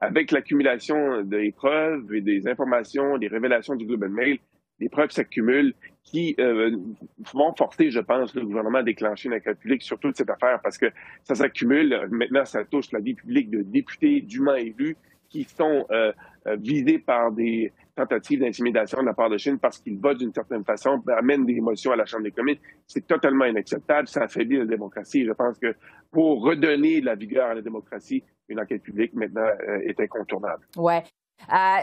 avec 0.00 0.32
l'accumulation 0.32 1.22
des 1.22 1.52
preuves 1.52 2.12
et 2.12 2.20
des 2.20 2.48
informations, 2.48 3.18
des 3.18 3.28
révélations 3.28 3.76
du 3.76 3.86
Globe 3.86 4.08
Mail, 4.08 4.38
les 4.80 4.88
preuves 4.88 5.10
s'accumulent 5.10 5.74
qui 6.04 6.34
euh, 6.38 6.76
vont 7.34 7.54
forcer, 7.54 7.90
je 7.90 8.00
pense, 8.00 8.34
le 8.34 8.44
gouvernement 8.44 8.78
à 8.78 8.82
déclencher 8.82 9.28
une 9.28 9.34
enquête 9.34 9.58
publique 9.58 9.82
sur 9.82 9.98
toute 9.98 10.16
cette 10.16 10.30
affaire 10.30 10.60
parce 10.62 10.78
que 10.78 10.86
ça 11.24 11.34
s'accumule. 11.34 12.08
Maintenant, 12.10 12.44
ça 12.44 12.64
touche 12.64 12.90
la 12.92 13.00
vie 13.00 13.14
publique 13.14 13.50
de 13.50 13.62
députés 13.62 14.20
dûment 14.22 14.54
élus 14.54 14.96
qui 15.28 15.44
sont 15.44 15.86
euh, 15.90 16.12
visés 16.56 16.98
par 16.98 17.32
des 17.32 17.72
tentatives 17.94 18.40
d'intimidation 18.40 19.00
de 19.00 19.06
la 19.06 19.14
part 19.14 19.28
de 19.28 19.38
Chine 19.38 19.58
parce 19.58 19.78
qu'ils 19.78 19.98
votent 19.98 20.18
d'une 20.18 20.32
certaine 20.32 20.64
façon, 20.64 21.02
amènent 21.16 21.44
des 21.44 21.54
émotions 21.54 21.92
à 21.92 21.96
la 21.96 22.06
Chambre 22.06 22.24
des 22.24 22.30
communes. 22.30 22.58
C'est 22.86 23.06
totalement 23.06 23.44
inacceptable. 23.44 24.08
Ça 24.08 24.22
affaiblit 24.22 24.58
la 24.58 24.66
démocratie. 24.66 25.24
Je 25.24 25.32
pense 25.32 25.58
que 25.58 25.74
pour 26.10 26.42
redonner 26.42 27.00
la 27.00 27.14
vigueur 27.14 27.48
à 27.48 27.54
la 27.54 27.62
démocratie, 27.62 28.22
une 28.48 28.60
enquête 28.60 28.82
publique 28.82 29.14
maintenant 29.14 29.48
est 29.84 30.00
incontournable. 30.00 30.66
Ouais. 30.76 31.02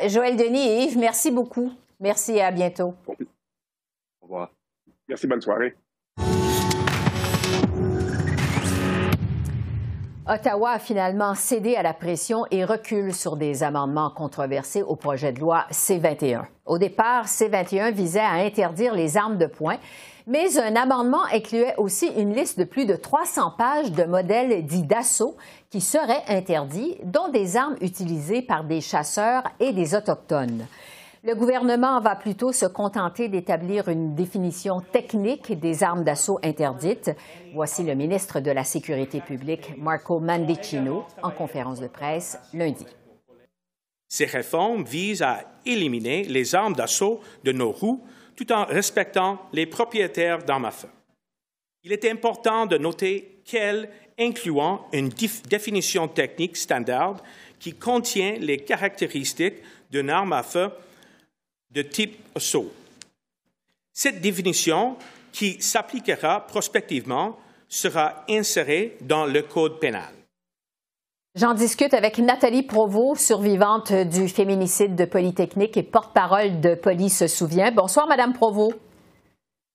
Joël 0.07 0.35
Denis 0.35 0.67
et 0.67 0.83
Yves, 0.83 0.97
merci 0.97 1.31
beaucoup. 1.31 1.71
Merci 1.99 2.33
et 2.33 2.41
à 2.41 2.51
bientôt. 2.51 2.93
Au 3.07 3.15
revoir. 4.23 4.51
Merci, 5.07 5.27
bonne 5.27 5.41
soirée. 5.41 5.75
Ottawa 10.27 10.71
a 10.71 10.79
finalement 10.79 11.35
cédé 11.35 11.75
à 11.75 11.83
la 11.83 11.93
pression 11.93 12.47
et 12.49 12.65
recule 12.65 13.13
sur 13.13 13.37
des 13.37 13.61
amendements 13.61 14.09
controversés 14.09 14.81
au 14.81 14.95
projet 14.95 15.31
de 15.31 15.39
loi 15.39 15.65
C-21. 15.69 16.45
Au 16.65 16.79
départ, 16.79 17.27
C-21 17.27 17.91
visait 17.91 18.21
à 18.21 18.31
interdire 18.31 18.95
les 18.95 19.17
armes 19.17 19.37
de 19.37 19.45
poing, 19.45 19.77
mais 20.25 20.57
un 20.57 20.75
amendement 20.75 21.23
incluait 21.31 21.75
aussi 21.77 22.07
une 22.07 22.33
liste 22.33 22.57
de 22.57 22.63
plus 22.63 22.87
de 22.87 22.95
300 22.95 23.53
pages 23.55 23.91
de 23.91 24.03
modèles 24.05 24.65
dits 24.65 24.81
d'assaut 24.81 25.37
qui 25.69 25.79
seraient 25.79 26.23
interdits, 26.27 26.97
dont 27.03 27.29
des 27.29 27.55
armes 27.55 27.75
utilisées 27.81 28.41
par 28.41 28.63
des 28.63 28.81
chasseurs 28.81 29.43
et 29.59 29.73
des 29.73 29.93
Autochtones. 29.93 30.65
Le 31.27 31.33
gouvernement 31.33 31.99
va 32.01 32.15
plutôt 32.15 32.51
se 32.51 32.67
contenter 32.67 33.29
d'établir 33.29 33.87
une 33.87 34.13
définition 34.13 34.81
technique 34.81 35.59
des 35.59 35.83
armes 35.83 36.03
d'assaut 36.03 36.37
interdites. 36.43 37.09
Voici 37.51 37.81
le 37.81 37.95
ministre 37.95 38.39
de 38.41 38.51
la 38.51 38.63
Sécurité 38.63 39.21
publique, 39.21 39.75
Marco 39.75 40.19
Mandicino, 40.19 41.03
en 41.23 41.31
conférence 41.31 41.79
de 41.79 41.87
presse 41.87 42.37
lundi. 42.53 42.85
Ces 44.07 44.25
réformes 44.25 44.83
visent 44.83 45.23
à 45.23 45.39
éliminer 45.65 46.25
les 46.25 46.53
armes 46.53 46.75
d'assaut 46.75 47.21
de 47.43 47.51
nos 47.51 47.71
roues 47.71 48.03
tout 48.35 48.51
en 48.51 48.65
respectant 48.65 49.39
les 49.51 49.65
propriétaires 49.65 50.43
d'armes 50.43 50.65
à 50.65 50.71
feu. 50.71 50.89
Il 51.83 51.91
est 51.91 52.05
important 52.05 52.67
de 52.67 52.77
noter 52.77 53.41
qu'elles 53.45 53.89
incluant 54.19 54.85
une 54.93 55.09
définition 55.49 56.07
technique 56.07 56.55
standard 56.55 57.15
qui 57.57 57.73
contient 57.73 58.35
les 58.39 58.57
caractéristiques 58.57 59.63
d'une 59.89 60.11
arme 60.11 60.31
à 60.31 60.43
feu 60.43 60.69
de 61.75 61.81
type 61.81 62.17
assaut. 62.35 62.71
Cette 63.93 64.21
définition, 64.21 64.95
qui 65.31 65.61
s'appliquera 65.61 66.45
prospectivement, 66.47 67.35
sera 67.67 68.23
insérée 68.29 68.97
dans 69.01 69.25
le 69.25 69.41
Code 69.41 69.79
pénal. 69.79 70.13
J'en 71.35 71.53
discute 71.53 71.93
avec 71.93 72.17
Nathalie 72.19 72.63
Provost, 72.63 73.21
survivante 73.21 73.91
du 73.91 74.29
féminicide 74.29 74.95
de 74.95 75.03
Polytechnique 75.03 75.75
et 75.75 75.83
porte-parole 75.83 76.61
de 76.61 76.75
Police 76.75 77.27
Souvient. 77.27 77.73
Bonsoir, 77.73 78.07
Madame 78.07 78.31
Provost. 78.31 78.77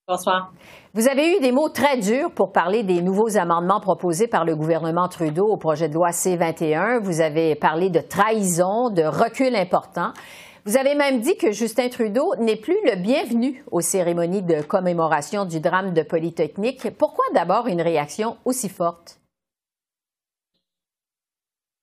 Bonsoir. 0.09 0.53
Vous 0.95 1.07
avez 1.07 1.37
eu 1.37 1.41
des 1.41 1.53
mots 1.53 1.69
très 1.69 1.99
durs 1.99 2.33
pour 2.35 2.51
parler 2.51 2.83
des 2.83 3.03
nouveaux 3.03 3.37
amendements 3.37 3.79
proposés 3.79 4.27
par 4.27 4.47
le 4.47 4.57
gouvernement 4.57 5.07
Trudeau 5.09 5.47
au 5.47 5.59
projet 5.59 5.89
de 5.89 5.95
loi 5.95 6.13
C-21. 6.13 7.01
Vous 7.03 7.21
avez 7.21 7.55
parlé 7.55 7.91
de 7.91 8.01
trahison, 8.01 8.89
de 8.89 9.03
recul 9.03 9.55
important. 9.55 10.13
Vous 10.67 10.77
avez 10.77 10.95
même 10.95 11.21
dit 11.21 11.37
que 11.39 11.53
Justin 11.53 11.89
Trudeau 11.89 12.35
n'est 12.37 12.57
plus 12.57 12.77
le 12.85 12.97
bienvenu 12.97 13.65
aux 13.71 13.81
cérémonies 13.81 14.43
de 14.43 14.61
commémoration 14.61 15.47
du 15.47 15.59
drame 15.59 15.95
de 15.95 16.03
Polytechnique. 16.03 16.91
Pourquoi 16.99 17.25
d'abord 17.33 17.67
une 17.67 17.81
réaction 17.81 18.37
aussi 18.45 18.69
forte? 18.69 19.19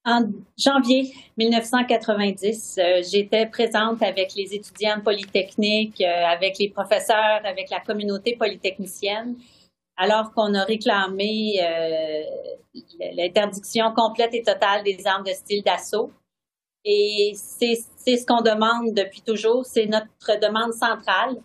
En 0.05 0.21
janvier 0.57 1.11
1990, 1.37 2.77
euh, 2.77 3.01
j'étais 3.11 3.47
présente 3.47 4.01
avec 4.03 4.35
les 4.35 4.53
étudiants 4.53 4.97
de 4.97 5.01
Polytechnique, 5.01 5.99
euh, 5.99 6.25
avec 6.25 6.59
les 6.59 6.69
professeurs, 6.69 7.41
avec 7.43 7.69
la 7.69 7.81
communauté 7.81 8.37
polytechnicienne, 8.37 9.35
alors 9.97 10.31
qu'on 10.31 10.53
a 10.53 10.63
réclamé 10.63 11.59
euh, 11.61 12.21
l'interdiction 13.15 13.91
complète 13.93 14.33
et 14.33 14.43
totale 14.43 14.83
des 14.83 15.05
armes 15.05 15.25
de 15.25 15.31
style 15.31 15.63
d'assaut. 15.63 16.11
Et 16.85 17.33
c'est 17.35 17.75
ce 17.75 18.25
qu'on 18.25 18.41
demande 18.41 18.93
depuis 18.93 19.21
toujours. 19.21 19.65
C'est 19.65 19.85
notre 19.85 20.39
demande 20.39 20.73
centrale. 20.73 21.37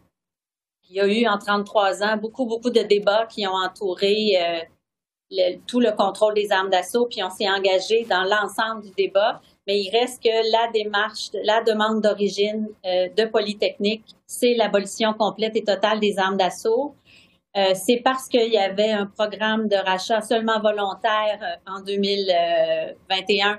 Il 0.89 0.97
y 0.97 1.01
a 1.01 1.07
eu 1.07 1.27
en 1.27 1.39
33 1.39 2.03
ans 2.03 2.17
beaucoup, 2.17 2.47
beaucoup 2.47 2.71
de 2.71 2.83
débats 2.83 3.27
qui 3.27 3.47
ont 3.47 3.55
entouré 3.55 4.37
euh, 4.39 5.57
tout 5.67 5.81
le 5.81 5.93
contrôle 5.93 6.35
des 6.35 6.53
armes 6.53 6.69
d'assaut, 6.69 7.07
puis 7.07 7.23
on 7.23 7.31
s'est 7.31 7.49
engagé 7.49 8.05
dans 8.05 8.25
l'ensemble 8.25 8.83
du 8.83 8.91
débat. 8.91 9.41
Mais 9.67 9.81
il 9.81 9.91
reste 9.91 10.23
que 10.23 10.29
la 10.29 10.71
démarche, 10.73 11.31
la 11.45 11.63
demande 11.63 12.03
d'origine 12.03 12.69
euh, 12.85 13.09
de 13.17 13.25
Polytechnique, 13.25 14.05
c'est 14.27 14.55
l'abolition 14.55 15.15
complète 15.15 15.57
et 15.57 15.65
totale 15.65 15.99
des 16.01 16.19
armes 16.19 16.37
d'assaut. 16.37 16.95
Euh, 17.57 17.73
c'est 17.75 18.03
parce 18.05 18.29
qu'il 18.29 18.53
y 18.53 18.59
avait 18.59 18.93
un 18.93 19.07
programme 19.07 19.69
de 19.69 19.77
rachat 19.77 20.21
seulement 20.21 20.61
volontaire 20.61 21.59
en 21.67 21.81
2021 21.81 23.59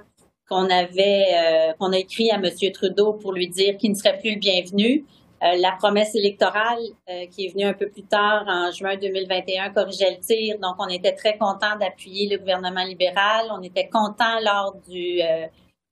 qu'on 0.49 0.69
avait 0.69 1.25
euh, 1.33 1.73
qu'on 1.79 1.91
a 1.93 1.97
écrit 1.97 2.29
à 2.31 2.35
M. 2.35 2.49
Trudeau 2.73 3.13
pour 3.13 3.33
lui 3.33 3.49
dire 3.49 3.77
qu'il 3.77 3.91
ne 3.91 3.95
serait 3.95 4.17
plus 4.19 4.33
le 4.33 4.39
bienvenu. 4.39 5.05
Euh, 5.43 5.57
la 5.57 5.73
promesse 5.73 6.15
électorale 6.15 6.79
euh, 7.09 7.25
qui 7.27 7.45
est 7.45 7.49
venue 7.49 7.65
un 7.65 7.73
peu 7.73 7.89
plus 7.89 8.03
tard 8.03 8.45
en 8.47 8.71
juin 8.71 8.95
2021 8.97 9.71
corrigeait 9.71 10.11
le 10.11 10.19
tir. 10.19 10.59
Donc, 10.59 10.75
on 10.79 10.87
était 10.87 11.13
très 11.13 11.37
content 11.37 11.77
d'appuyer 11.79 12.29
le 12.29 12.37
gouvernement 12.37 12.83
libéral. 12.83 13.47
On 13.51 13.61
était 13.61 13.89
content 13.89 14.39
lors 14.41 14.75
du, 14.87 15.19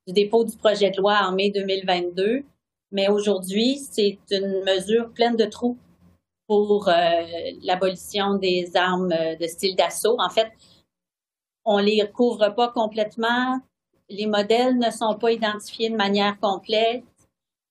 du 0.08 0.14
dépôt 0.14 0.46
du 0.46 0.56
projet 0.56 0.90
de 0.92 0.98
loi 0.98 1.20
en 1.24 1.34
mai 1.34 1.52
2022. 1.52 2.44
Mais 2.94 3.10
aujourd'hui, 3.10 3.78
c'est 3.78 4.20
une 4.32 4.64
mesure 4.64 5.12
pleine 5.12 5.36
de 5.36 5.46
trous 5.46 5.78
pour 6.48 6.90
l'abolition 7.64 8.36
des 8.36 8.72
armes 8.76 9.14
de 9.40 9.48
style 9.48 9.76
d'assaut. 9.76 10.18
En 10.20 10.30
fait, 10.30 10.50
on 11.64 11.78
les 11.78 12.06
couvre 12.14 12.54
pas 12.56 12.70
complètement 12.70 13.62
les 14.12 14.28
modèles 14.28 14.78
ne 14.78 14.92
sont 14.92 15.16
pas 15.16 15.32
identifiés 15.32 15.90
de 15.90 15.96
manière 15.96 16.40
complète. 16.40 17.04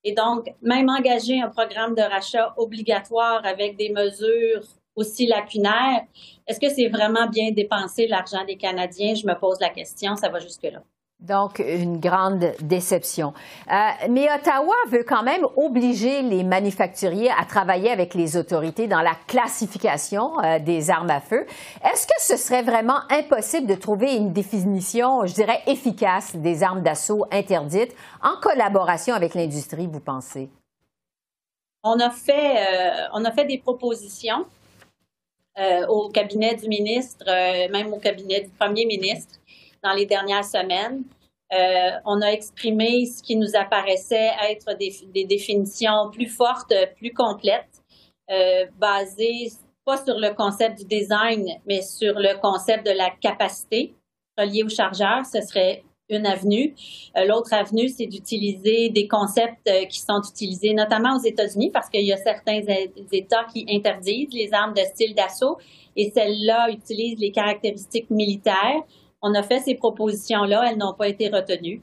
Et 0.02 0.12
donc, 0.12 0.52
même 0.62 0.88
engager 0.88 1.40
un 1.40 1.49
programme 1.49 1.94
de 1.94 2.02
rachat 2.02 2.54
obligatoire 2.56 3.44
avec 3.44 3.76
des 3.76 3.90
mesures 3.90 4.62
aussi 4.97 5.26
lacunaires, 5.26 6.04
est-ce 6.47 6.59
que 6.59 6.70
c'est 6.70 6.88
vraiment 6.88 7.28
bien 7.28 7.50
dépenser 7.52 8.06
l'argent 8.06 8.44
des 8.47 8.56
Canadiens? 8.56 9.14
Je 9.14 9.26
me 9.26 9.38
pose 9.38 9.61
la 9.61 9.68
question, 9.68 10.16
ça 10.16 10.28
va 10.30 10.38
jusque-là. 10.38 10.82
Donc, 11.21 11.59
une 11.59 12.00
grande 12.00 12.55
déception. 12.62 13.35
Euh, 13.71 13.75
mais 14.09 14.27
Ottawa 14.33 14.75
veut 14.89 15.05
quand 15.07 15.23
même 15.23 15.45
obliger 15.57 16.23
les 16.23 16.43
manufacturiers 16.43 17.31
à 17.39 17.45
travailler 17.45 17.91
avec 17.91 18.15
les 18.15 18.39
autorités 18.39 18.87
dans 18.87 19.03
la 19.03 19.12
classification 19.27 20.43
euh, 20.43 20.59
des 20.59 20.89
armes 20.89 21.11
à 21.11 21.21
feu. 21.21 21.45
Est-ce 21.85 22.07
que 22.07 22.15
ce 22.21 22.39
serait 22.39 22.62
vraiment 22.62 23.00
impossible 23.11 23.67
de 23.67 23.75
trouver 23.75 24.15
une 24.15 24.33
définition, 24.33 25.27
je 25.27 25.35
dirais, 25.35 25.61
efficace 25.67 26.35
des 26.37 26.62
armes 26.62 26.81
d'assaut 26.81 27.27
interdites 27.31 27.95
en 28.23 28.41
collaboration 28.41 29.15
avec 29.15 29.35
l'industrie, 29.35 29.87
vous 29.87 30.00
pensez? 30.00 30.49
On 31.85 32.00
a 32.00 32.09
fait, 32.09 32.57
euh, 32.57 33.09
on 33.12 33.27
a 33.27 33.31
fait 33.31 33.45
des 33.45 33.59
propositions 33.59 34.47
au 35.91 36.09
cabinet 36.09 36.55
du 36.55 36.69
ministre, 36.69 37.27
même 37.71 37.93
au 37.93 37.99
cabinet 37.99 38.41
du 38.41 38.49
premier 38.49 38.87
ministre 38.87 39.41
dans 39.82 39.92
les 39.92 40.06
dernières 40.06 40.44
semaines. 40.44 41.04
Euh, 41.52 41.90
on 42.04 42.20
a 42.22 42.28
exprimé 42.28 43.06
ce 43.06 43.22
qui 43.22 43.34
nous 43.34 43.56
apparaissait 43.56 44.30
être 44.49 44.76
des, 44.78 45.25
définitions 45.25 46.10
plus 46.12 46.28
fortes, 46.28 46.72
plus 46.96 47.12
complètes, 47.12 47.82
euh, 48.30 48.66
basées 48.78 49.49
pas 49.84 49.96
sur 49.96 50.18
le 50.18 50.32
concept 50.34 50.78
du 50.78 50.84
design, 50.84 51.49
mais 51.66 51.82
sur 51.82 52.14
le 52.18 52.38
concept 52.40 52.87
de 52.87 52.92
la 52.92 53.10
capacité 53.10 53.94
reliée 54.38 54.62
au 54.62 54.68
chargeur. 54.68 55.25
Ce 55.25 55.40
serait 55.40 55.82
une 56.08 56.26
avenue. 56.26 56.75
Euh, 57.16 57.25
l'autre 57.25 57.52
avenue, 57.52 57.88
c'est 57.88 58.06
d'utiliser 58.06 58.90
des 58.90 59.08
concepts 59.08 59.68
qui 59.88 59.99
sont 59.99 60.20
utilisés 60.22 60.75
notamment 60.75 61.16
aux 61.16 61.22
États-Unis 61.22 61.70
parce 61.70 61.88
qu'il 61.88 62.04
y 62.04 62.12
a 62.12 62.16
certains 62.16 62.60
États 63.10 63.44
qui 63.52 63.66
interdisent 63.68 64.32
les 64.32 64.52
armes 64.52 64.75
de 64.75 64.82
style 64.82 65.14
d'assaut 65.14 65.58
et 65.96 66.10
celles-là 66.10 66.70
utilisent 66.70 67.18
les 67.18 67.32
caractéristiques 67.32 68.10
militaires 68.10 68.84
on 69.23 69.35
a 69.35 69.43
fait 69.43 69.61
ces 69.61 69.75
propositions-là, 69.75 70.71
elles 70.71 70.79
n'ont 70.79 70.95
pas 70.95 71.09
été 71.09 71.29
retenues. 71.29 71.83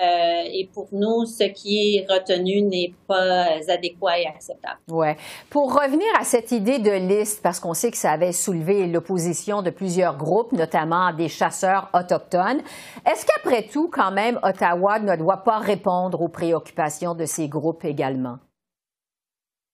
Euh, 0.00 0.42
et 0.44 0.68
pour 0.72 0.86
nous, 0.92 1.26
ce 1.26 1.42
qui 1.42 1.96
est 1.96 2.06
retenu 2.08 2.62
n'est 2.62 2.94
pas 3.08 3.58
adéquat 3.66 4.20
et 4.20 4.26
acceptable. 4.26 4.78
Ouais. 4.88 5.16
Pour 5.50 5.74
revenir 5.74 6.06
à 6.16 6.22
cette 6.22 6.52
idée 6.52 6.78
de 6.78 6.92
liste, 6.92 7.42
parce 7.42 7.58
qu'on 7.58 7.74
sait 7.74 7.90
que 7.90 7.96
ça 7.96 8.12
avait 8.12 8.30
soulevé 8.30 8.86
l'opposition 8.86 9.60
de 9.60 9.70
plusieurs 9.70 10.16
groupes, 10.16 10.52
notamment 10.52 11.12
des 11.12 11.28
chasseurs 11.28 11.90
autochtones, 11.94 12.62
est-ce 13.10 13.26
qu'après 13.26 13.64
tout, 13.64 13.90
quand 13.92 14.12
même, 14.12 14.38
Ottawa 14.44 15.00
ne 15.00 15.16
doit 15.16 15.42
pas 15.42 15.58
répondre 15.58 16.22
aux 16.22 16.28
préoccupations 16.28 17.16
de 17.16 17.24
ces 17.24 17.48
groupes 17.48 17.84
également? 17.84 18.36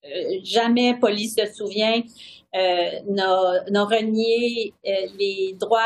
Euh, 0.07 0.39
jamais 0.43 0.99
police 0.99 1.37
se 1.37 1.53
souvient 1.53 2.01
n'a 2.55 3.85
renié 3.85 4.73
euh, 4.87 4.91
les 5.19 5.57
droits 5.59 5.81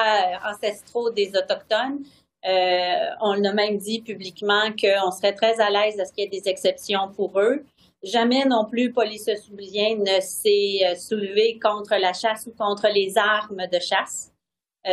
ancestraux 0.45 1.11
des 1.11 1.31
Autochtones. 1.31 2.05
Euh, 2.47 3.11
on 3.21 3.43
a 3.45 3.53
même 3.53 3.79
dit 3.79 4.01
publiquement 4.03 4.71
qu'on 4.81 5.11
serait 5.11 5.35
très 5.35 5.61
à 5.61 5.71
l'aise 5.71 5.99
à 5.99 6.05
ce 6.05 6.13
qu'il 6.13 6.25
y 6.25 6.27
ait 6.27 6.41
des 6.41 6.49
exceptions 6.49 7.11
pour 7.17 7.41
eux. 7.41 7.65
Jamais 8.03 8.45
non 8.45 8.65
plus 8.65 8.93
Police 8.93 9.29
Soulien 9.45 9.97
ne 9.97 10.21
s'est 10.21 10.95
soulevé 10.97 11.59
contre 11.61 11.97
la 11.99 12.13
chasse 12.13 12.47
ou 12.47 12.53
contre 12.57 12.89
les 12.95 13.19
armes 13.19 13.67
de 13.73 13.79
chasse. 13.81 14.33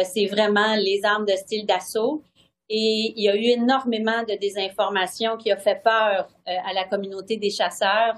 C'est 0.03 0.25
vraiment 0.25 0.75
les 0.75 1.01
armes 1.03 1.25
de 1.25 1.34
style 1.34 1.67
d'assaut. 1.67 2.24
Et 2.67 3.13
il 3.15 3.24
y 3.24 3.29
a 3.29 3.36
eu 3.36 3.44
énormément 3.44 4.24
de 4.24 4.36
désinformation 4.39 5.38
qui 5.38 5.51
a 5.51 5.58
fait 5.58 5.84
peur 5.84 6.27
à 6.48 6.74
la 6.74 6.86
communauté 6.86 7.38
des 7.38 7.51
chasseurs 7.51 8.15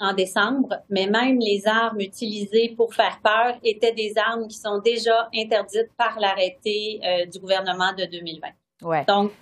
en 0.00 0.12
décembre, 0.12 0.82
mais 0.90 1.06
même 1.06 1.38
les 1.38 1.66
armes 1.66 2.00
utilisées 2.00 2.74
pour 2.76 2.94
faire 2.94 3.20
peur 3.22 3.58
étaient 3.62 3.92
des 3.92 4.14
armes 4.16 4.48
qui 4.48 4.56
sont 4.56 4.78
déjà 4.78 5.28
interdites 5.34 5.92
par 5.96 6.18
l'arrêté 6.18 7.00
euh, 7.04 7.26
du 7.26 7.38
gouvernement 7.38 7.92
de 7.92 8.04
2020. 8.04 8.48
Ouais. 8.82 9.04
Donc, 9.06 9.32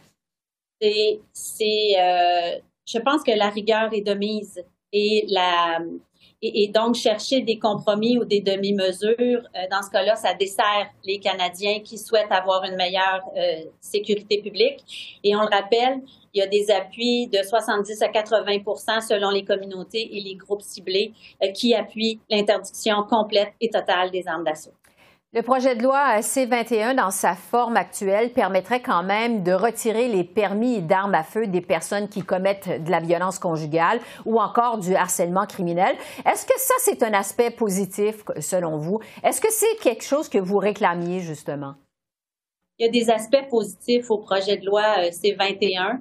c'est, 1.33 1.95
euh, 1.99 2.59
je 2.87 2.99
pense 2.99 3.23
que 3.23 3.37
la 3.37 3.49
rigueur 3.49 3.93
est 3.93 4.03
de 4.03 4.15
mise 4.15 4.63
et 4.93 5.25
la, 5.29 5.79
et, 6.43 6.69
donc 6.69 6.97
chercher 6.97 7.41
des 7.41 7.59
compromis 7.59 8.19
ou 8.19 8.25
des 8.25 8.41
demi-mesures, 8.41 9.15
euh, 9.19 9.69
dans 9.71 9.83
ce 9.83 9.91
cas-là, 9.91 10.17
ça 10.17 10.35
dessert 10.35 10.91
les 11.05 11.21
Canadiens 11.21 11.81
qui 11.81 11.97
souhaitent 11.97 12.33
avoir 12.33 12.65
une 12.65 12.75
meilleure 12.75 13.23
euh, 13.37 13.65
sécurité 13.81 14.43
publique. 14.43 15.21
Et 15.23 15.37
on 15.37 15.41
le 15.41 15.49
rappelle, 15.49 16.01
il 16.35 16.41
y 16.41 16.43
a 16.43 16.49
des 16.49 16.71
appuis 16.71 17.29
de 17.29 17.43
70 17.43 18.03
à 18.03 18.09
80% 18.09 19.07
selon 19.07 19.31
les 19.31 19.45
communautés 19.45 20.17
et 20.17 20.21
les 20.21 20.35
groupes 20.35 20.63
ciblés 20.63 21.13
euh, 21.45 21.53
qui 21.53 21.75
appuient 21.75 22.19
l'interdiction 22.29 23.05
complète 23.05 23.53
et 23.61 23.71
totale 23.71 24.11
des 24.11 24.27
armes 24.27 24.45
d'assaut. 24.45 24.73
Le 25.35 25.41
projet 25.41 25.75
de 25.75 25.83
loi 25.83 26.21
C-21, 26.21 26.95
dans 26.95 27.11
sa 27.11 27.35
forme 27.35 27.79
actuelle, 27.79 28.35
permettrait 28.35 28.83
quand 28.83 29.03
même 29.03 29.43
de 29.43 29.53
retirer 29.53 30.09
les 30.09 30.25
permis 30.25 30.83
d'armes 30.83 31.15
à 31.15 31.23
feu 31.23 31.47
des 31.47 31.63
personnes 31.63 32.11
qui 32.11 32.21
commettent 32.21 32.85
de 32.85 32.91
la 32.91 33.01
violence 33.01 33.39
conjugale 33.39 33.99
ou 34.27 34.39
encore 34.39 34.77
du 34.77 34.95
harcèlement 34.95 35.47
criminel. 35.47 35.97
Est-ce 36.31 36.45
que 36.45 36.53
ça, 36.59 36.75
c'est 36.81 37.03
un 37.03 37.15
aspect 37.15 37.51
positif 37.51 38.17
selon 38.41 38.77
vous? 38.77 39.01
Est-ce 39.25 39.41
que 39.41 39.51
c'est 39.51 39.75
quelque 39.81 40.05
chose 40.05 40.29
que 40.29 40.37
vous 40.37 40.59
réclamiez 40.59 41.21
justement? 41.21 41.77
Il 42.79 42.85
y 42.85 42.89
a 42.91 42.93
des 42.93 43.11
aspects 43.11 43.49
positifs 43.49 44.11
au 44.11 44.19
projet 44.19 44.59
de 44.59 44.67
loi 44.67 44.85
euh, 44.99 45.11
C-21. 45.13 46.01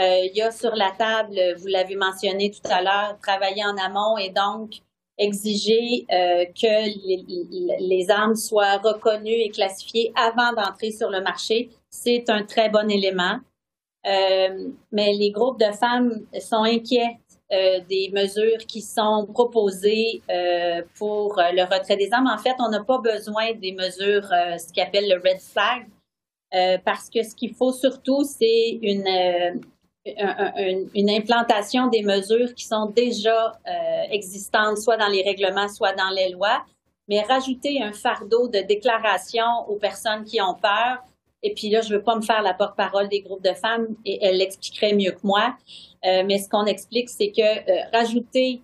Euh, 0.00 0.18
il 0.24 0.32
y 0.34 0.42
a 0.42 0.50
sur 0.50 0.74
la 0.74 0.90
table, 0.90 1.38
vous 1.58 1.68
l'avez 1.68 1.94
mentionné 1.94 2.50
tout 2.50 2.68
à 2.68 2.82
l'heure, 2.82 3.18
travailler 3.22 3.64
en 3.64 3.76
amont 3.76 4.18
et 4.18 4.30
donc 4.30 4.80
exiger 5.18 6.06
euh, 6.12 6.44
que 6.46 7.80
les, 7.80 8.10
armes 8.10 8.34
soient 8.34 8.78
reconnues 8.78 9.30
et 9.30 9.50
classifiées 9.50 10.12
avant 10.16 10.52
d'entrer 10.52 10.90
sur 10.90 11.10
le 11.10 11.20
marché, 11.20 11.70
c'est 11.90 12.28
un 12.28 12.42
très 12.42 12.68
bon 12.68 12.90
élément. 12.90 13.38
Euh, 14.06 14.68
mais 14.92 15.14
les 15.14 15.30
groupes 15.30 15.58
de 15.58 15.72
femmes 15.72 16.26
sont 16.38 16.64
inquiets 16.64 17.18
euh, 17.52 17.80
des 17.88 18.10
mesures 18.12 18.58
qui 18.66 18.82
sont 18.82 19.26
proposées 19.32 20.20
pour 20.96 21.36
le 21.36 21.62
retrait 21.62 21.96
des 21.96 22.12
armes. 22.12 22.26
En 22.26 22.38
fait, 22.38 22.54
on 22.58 22.68
n'a 22.68 22.82
pas 22.82 22.98
besoin 22.98 23.52
des 23.54 23.72
mesures, 23.72 24.26
ce 24.26 24.72
qu'on 24.72 24.82
appelle 24.82 25.08
le 25.08 25.16
red 25.16 25.40
flag, 25.40 25.86
parce 26.84 27.08
que 27.08 27.22
ce 27.22 27.34
qu'il 27.34 27.54
faut 27.54 27.72
surtout, 27.72 28.24
c'est 28.24 28.78
une 28.82 29.62
une 30.06 31.10
implantation 31.10 31.86
des 31.88 32.02
mesures 32.02 32.54
qui 32.54 32.64
sont 32.64 32.86
déjà 32.86 33.52
euh, 33.66 34.02
existantes, 34.10 34.78
soit 34.78 34.96
dans 34.96 35.08
les 35.08 35.22
règlements, 35.22 35.68
soit 35.68 35.94
dans 35.94 36.10
les 36.10 36.30
lois, 36.30 36.64
mais 37.08 37.22
rajouter 37.22 37.82
un 37.82 37.92
fardeau 37.92 38.48
de 38.48 38.60
déclaration 38.60 39.46
aux 39.68 39.76
personnes 39.76 40.24
qui 40.24 40.40
ont 40.40 40.54
peur. 40.54 40.98
Et 41.42 41.52
puis 41.54 41.68
là, 41.68 41.82
je 41.82 41.92
ne 41.92 41.98
veux 41.98 42.02
pas 42.02 42.16
me 42.16 42.22
faire 42.22 42.42
la 42.42 42.54
porte-parole 42.54 43.08
des 43.08 43.20
groupes 43.20 43.42
de 43.42 43.52
femmes 43.52 43.88
et 44.04 44.18
elle 44.22 44.38
l'expliquerait 44.38 44.94
mieux 44.94 45.12
que 45.12 45.20
moi. 45.22 45.56
Euh, 46.06 46.22
mais 46.26 46.38
ce 46.38 46.48
qu'on 46.48 46.64
explique, 46.64 47.08
c'est 47.08 47.30
que 47.30 47.42
euh, 47.42 47.84
rajouter 47.92 48.62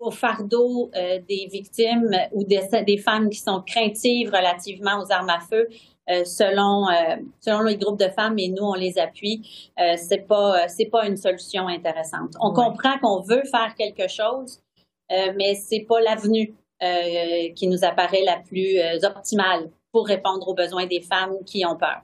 au 0.00 0.10
fardeau 0.10 0.90
des 0.94 1.46
victimes 1.52 2.10
ou 2.32 2.42
des, 2.42 2.60
des, 2.86 2.96
femmes 2.96 3.28
qui 3.28 3.38
sont 3.38 3.62
craintives 3.66 4.30
relativement 4.30 4.98
aux 4.98 5.12
armes 5.12 5.28
à 5.28 5.40
feu, 5.40 5.68
euh, 6.10 6.24
selon 6.24 6.88
euh, 6.88 7.16
selon 7.40 7.62
les 7.62 7.76
groupes 7.76 7.98
de 7.98 8.08
femmes 8.08 8.38
et 8.38 8.48
nous 8.48 8.64
on 8.64 8.74
les 8.74 8.98
appuie. 8.98 9.72
Euh, 9.78 9.94
c'est 9.96 10.26
pas 10.26 10.66
c'est 10.66 10.86
pas 10.86 11.06
une 11.06 11.16
solution 11.16 11.68
intéressante. 11.68 12.34
On 12.40 12.52
comprend 12.52 12.98
qu'on 12.98 13.20
veut 13.20 13.44
faire 13.44 13.74
quelque 13.76 14.08
chose 14.08 14.60
mais 15.36 15.56
c'est 15.56 15.84
pas 15.88 16.00
l'avenue 16.00 16.54
qui 17.56 17.66
nous 17.66 17.84
apparaît 17.84 18.22
la 18.22 18.36
plus 18.36 18.78
optimale 19.02 19.68
pour 19.90 20.06
répondre 20.06 20.46
aux 20.46 20.54
besoins 20.54 20.86
des 20.86 21.00
femmes 21.00 21.34
qui 21.44 21.66
ont 21.66 21.76
peur 21.76 22.02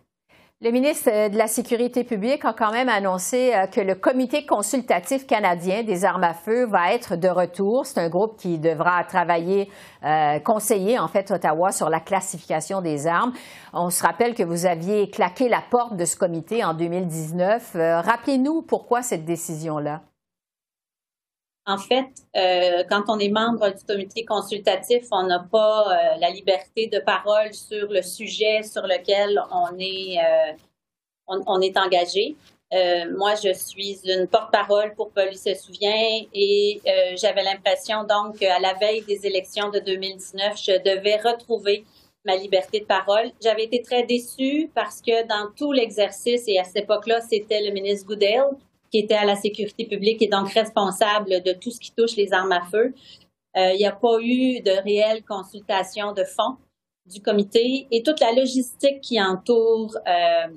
le 0.62 0.71
ministre 0.71 1.11
euh, 1.12 1.29
de 1.29 1.37
la 1.37 1.49
Sécurité 1.49 2.03
publique 2.03 2.45
a 2.47 2.55
quand 2.55 2.73
même 2.73 2.88
annoncé 2.88 3.53
euh, 3.55 3.66
que 3.66 3.81
le 3.83 3.95
Comité 3.95 4.47
consultatif 4.47 5.27
canadien 5.27 5.83
des 5.83 6.07
armes 6.07 6.25
à 6.25 6.33
feu 6.33 6.66
va 6.66 6.95
être 6.95 7.14
de 7.14 7.29
retour. 7.29 7.85
C'est 7.85 8.01
un 8.01 8.09
groupe 8.09 8.38
qui 8.38 8.59
devra 8.59 9.05
travailler, 9.05 9.69
euh, 10.03 10.38
conseiller 10.40 10.99
en 10.99 11.09
fait 11.09 11.31
Ottawa 11.31 11.73
sur 11.73 11.90
la 11.90 12.01
classification 12.01 12.81
des 12.81 13.07
armes. 13.07 13.33
On 13.75 13.90
se 13.90 14.03
rappelle 14.03 14.35
que 14.35 14.45
vous 14.45 14.64
aviez 14.64 15.11
claqué 15.11 15.51
la 15.51 15.61
porte 15.71 15.95
de 15.95 16.07
ce 16.07 16.16
comité 16.16 16.64
en 16.64 16.73
2019. 16.73 17.73
Rappelez-nous 17.75 18.62
pourquoi 18.62 19.03
cette 19.03 19.27
décision-là. 19.27 20.01
En 21.68 21.79
fait, 21.79 22.07
euh, 22.37 22.85
quand 22.88 23.05
on 23.09 23.18
est 23.18 23.29
membre 23.29 23.68
du 23.70 23.85
comité 23.85 24.24
consultatif, 24.24 25.07
on 25.11 25.24
n'a 25.24 25.40
pas 25.40 25.88
euh, 25.88 26.16
la 26.20 26.31
liberté 26.31 26.87
de 26.87 27.00
parole 27.00 27.52
sur 27.52 27.90
le 27.90 28.02
sujet 28.02 28.62
sur 28.62 28.83
lequel 28.83 29.42
on 29.50 29.76
est, 29.81 30.16
euh, 30.18 30.52
on, 31.26 31.61
est 31.61 31.76
engagé. 31.76 32.37
moi, 33.16 33.35
je 33.35 33.52
suis 33.52 33.98
une 34.05 34.29
porte-parole 34.29 34.94
pour 34.94 35.11
Police 35.11 35.42
se 35.42 35.55
souvient 35.55 36.20
et 36.33 36.81
j'avais 37.16 37.42
l'impression 37.42 38.05
donc 38.05 38.38
qu'à 38.38 38.61
la 38.61 38.74
veille 38.74 39.02
des 39.02 39.26
élections 39.26 39.70
de 39.70 39.81
2019, 39.81 40.57
je 40.57 40.72
devais 40.83 41.16
retrouver 41.16 41.85
ma 42.24 42.37
liberté 42.37 42.81
de 42.81 42.85
parole. 42.85 43.33
J'avais 43.42 43.64
été 43.64 43.83
très 43.83 44.05
déçue 44.05 44.70
parce 44.72 45.00
que 45.00 45.26
dans 45.26 45.50
tout 45.57 45.72
l'exercice, 45.72 46.44
et 46.46 46.59
à 46.59 46.64
cette 46.64 46.85
époque-là, 46.85 47.20
c'était 47.22 47.62
le 47.62 47.72
ministre 47.72 48.07
Goodale 48.07 48.50
qui 48.90 48.99
était 48.99 49.14
à 49.14 49.25
la 49.25 49.37
sécurité 49.37 49.87
publique 49.87 50.22
et 50.22 50.29
donc 50.29 50.49
responsable 50.51 51.42
de 51.42 51.53
tout 51.53 51.70
ce 51.70 51.81
qui 51.81 51.92
touche 51.92 52.16
les 52.16 52.33
armes 52.33 52.53
à 52.53 52.62
feu. 52.64 52.94
Euh, 53.57 53.72
il 53.72 53.79
n'y 53.79 53.87
a 53.87 53.92
pas 53.92 54.18
eu 54.20 54.61
de 54.61 54.83
réelle 54.83 55.25
consultation 55.25 56.12
de 56.12 56.25
fond 56.25 56.57
du 57.07 57.22
comité 57.22 57.87
et 57.90 58.03
toute 58.03 58.20
la 58.20 58.33
logistique 58.33 59.01
qui 59.01 59.20
entoure 59.20 59.96
euh, 60.07 60.49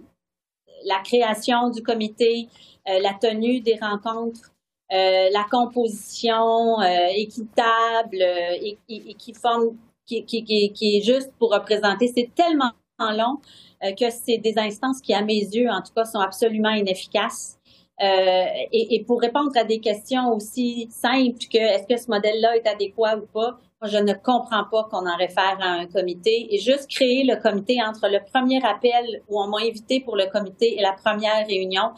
la 0.86 1.00
création 1.04 1.70
du 1.70 1.82
comité, 1.82 2.48
euh, 2.90 3.00
la 3.00 3.14
tenue 3.14 3.62
des 3.62 3.78
rencontres, 3.80 4.52
la 4.92 5.46
composition 5.52 6.82
équitable 7.16 8.24
et, 8.24 8.76
qui 9.20 9.34
forme, 9.36 9.78
qui, 10.08 10.26
est 10.26 11.06
juste 11.06 11.32
pour 11.38 11.54
représenter. 11.54 12.08
C'est 12.08 12.32
tellement 12.34 12.72
long 13.00 13.38
que 13.80 14.10
c'est 14.10 14.40
des 14.40 14.58
instances 14.58 15.00
qui, 15.00 15.14
à 15.14 15.22
mes 15.22 15.42
yeux, 15.42 15.70
en 15.70 15.84
tout 15.84 15.94
cas, 15.96 16.06
sont 16.06 16.20
absolument 16.20 16.72
inefficaces. 16.72 17.59
Euh, 18.02 18.46
et, 18.72 19.04
pour 19.06 19.20
répondre 19.20 19.52
à 19.56 19.66
des 19.66 19.80
questions 19.80 20.34
aussi 20.34 20.88
simples 20.90 21.46
que 21.52 21.58
est-ce 21.58 21.86
que 21.86 21.98
ce 21.98 22.10
modèle-là 22.10 22.56
est 22.56 22.66
adéquat 22.66 23.18
ou 23.18 23.26
pas, 23.26 23.58
je 23.84 23.98
ne 23.98 24.14
comprends 24.14 24.64
pas 24.72 24.86
qu'on 24.86 25.06
en 25.06 25.18
réfère 25.18 25.58
à 25.60 25.72
un 25.72 25.86
comité 25.86 26.48
et 26.54 26.60
juste 26.60 26.90
créer 26.90 27.26
le 27.26 27.36
comité 27.42 27.78
entre 27.84 28.08
le 28.08 28.20
premier 28.32 28.64
appel 28.64 29.22
où 29.28 29.42
on 29.42 29.48
m'a 29.48 29.60
invité 29.60 30.00
pour 30.00 30.16
le 30.16 30.28
comité 30.28 30.78
et 30.78 30.82
la 30.82 30.94
première 30.94 31.46
réunion. 31.46 31.92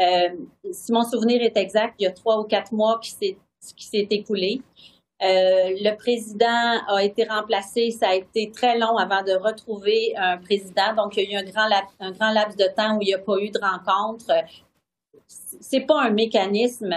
Euh, 0.00 0.30
si 0.72 0.90
mon 0.90 1.02
souvenir 1.02 1.42
est 1.42 1.56
exact, 1.58 1.96
il 1.98 2.04
y 2.04 2.06
a 2.06 2.12
trois 2.12 2.40
ou 2.40 2.44
quatre 2.44 2.72
mois 2.72 2.98
qui 3.02 3.10
s'est 3.10 3.36
qui 3.76 3.86
s'est 3.86 4.08
écoulé. 4.10 4.60
Euh, 5.22 5.76
le 5.80 5.94
président 5.96 6.82
a 6.88 7.04
été 7.04 7.24
remplacé. 7.24 7.90
Ça 7.90 8.08
a 8.08 8.14
été 8.14 8.50
très 8.50 8.76
long 8.76 8.96
avant 8.96 9.22
de 9.22 9.32
retrouver 9.32 10.14
un 10.16 10.38
président. 10.38 10.94
Donc, 10.96 11.16
il 11.16 11.30
y 11.30 11.36
a 11.36 11.40
eu 11.40 11.42
un 11.42 11.48
grand, 11.48 11.68
un 12.00 12.10
grand 12.10 12.32
laps 12.32 12.56
de 12.56 12.66
temps 12.74 12.96
où 12.96 13.02
il 13.02 13.06
n'y 13.06 13.14
a 13.14 13.18
pas 13.18 13.38
eu 13.38 13.50
de 13.50 13.60
rencontre 13.60 14.32
c'est 15.26 15.86
pas 15.86 16.02
un 16.02 16.10
mécanisme 16.10 16.94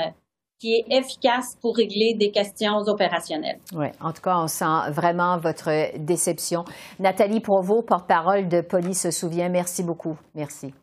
qui 0.60 0.74
est 0.74 0.86
efficace 0.90 1.58
pour 1.62 1.76
régler 1.76 2.16
des 2.18 2.32
questions 2.32 2.78
opérationnelles. 2.88 3.60
Oui, 3.74 3.88
en 4.00 4.14
tout 4.14 4.22
cas, 4.22 4.38
on 4.38 4.48
sent 4.48 4.92
vraiment 4.92 5.38
votre 5.38 5.98
déception. 5.98 6.64
Nathalie 7.00 7.42
Provost, 7.42 7.86
porte-parole 7.86 8.48
de 8.48 8.62
Police 8.62 9.02
se 9.02 9.12
souvient. 9.12 9.50
Merci 9.50 9.84
beaucoup. 9.84 10.18
Merci. 10.34 10.74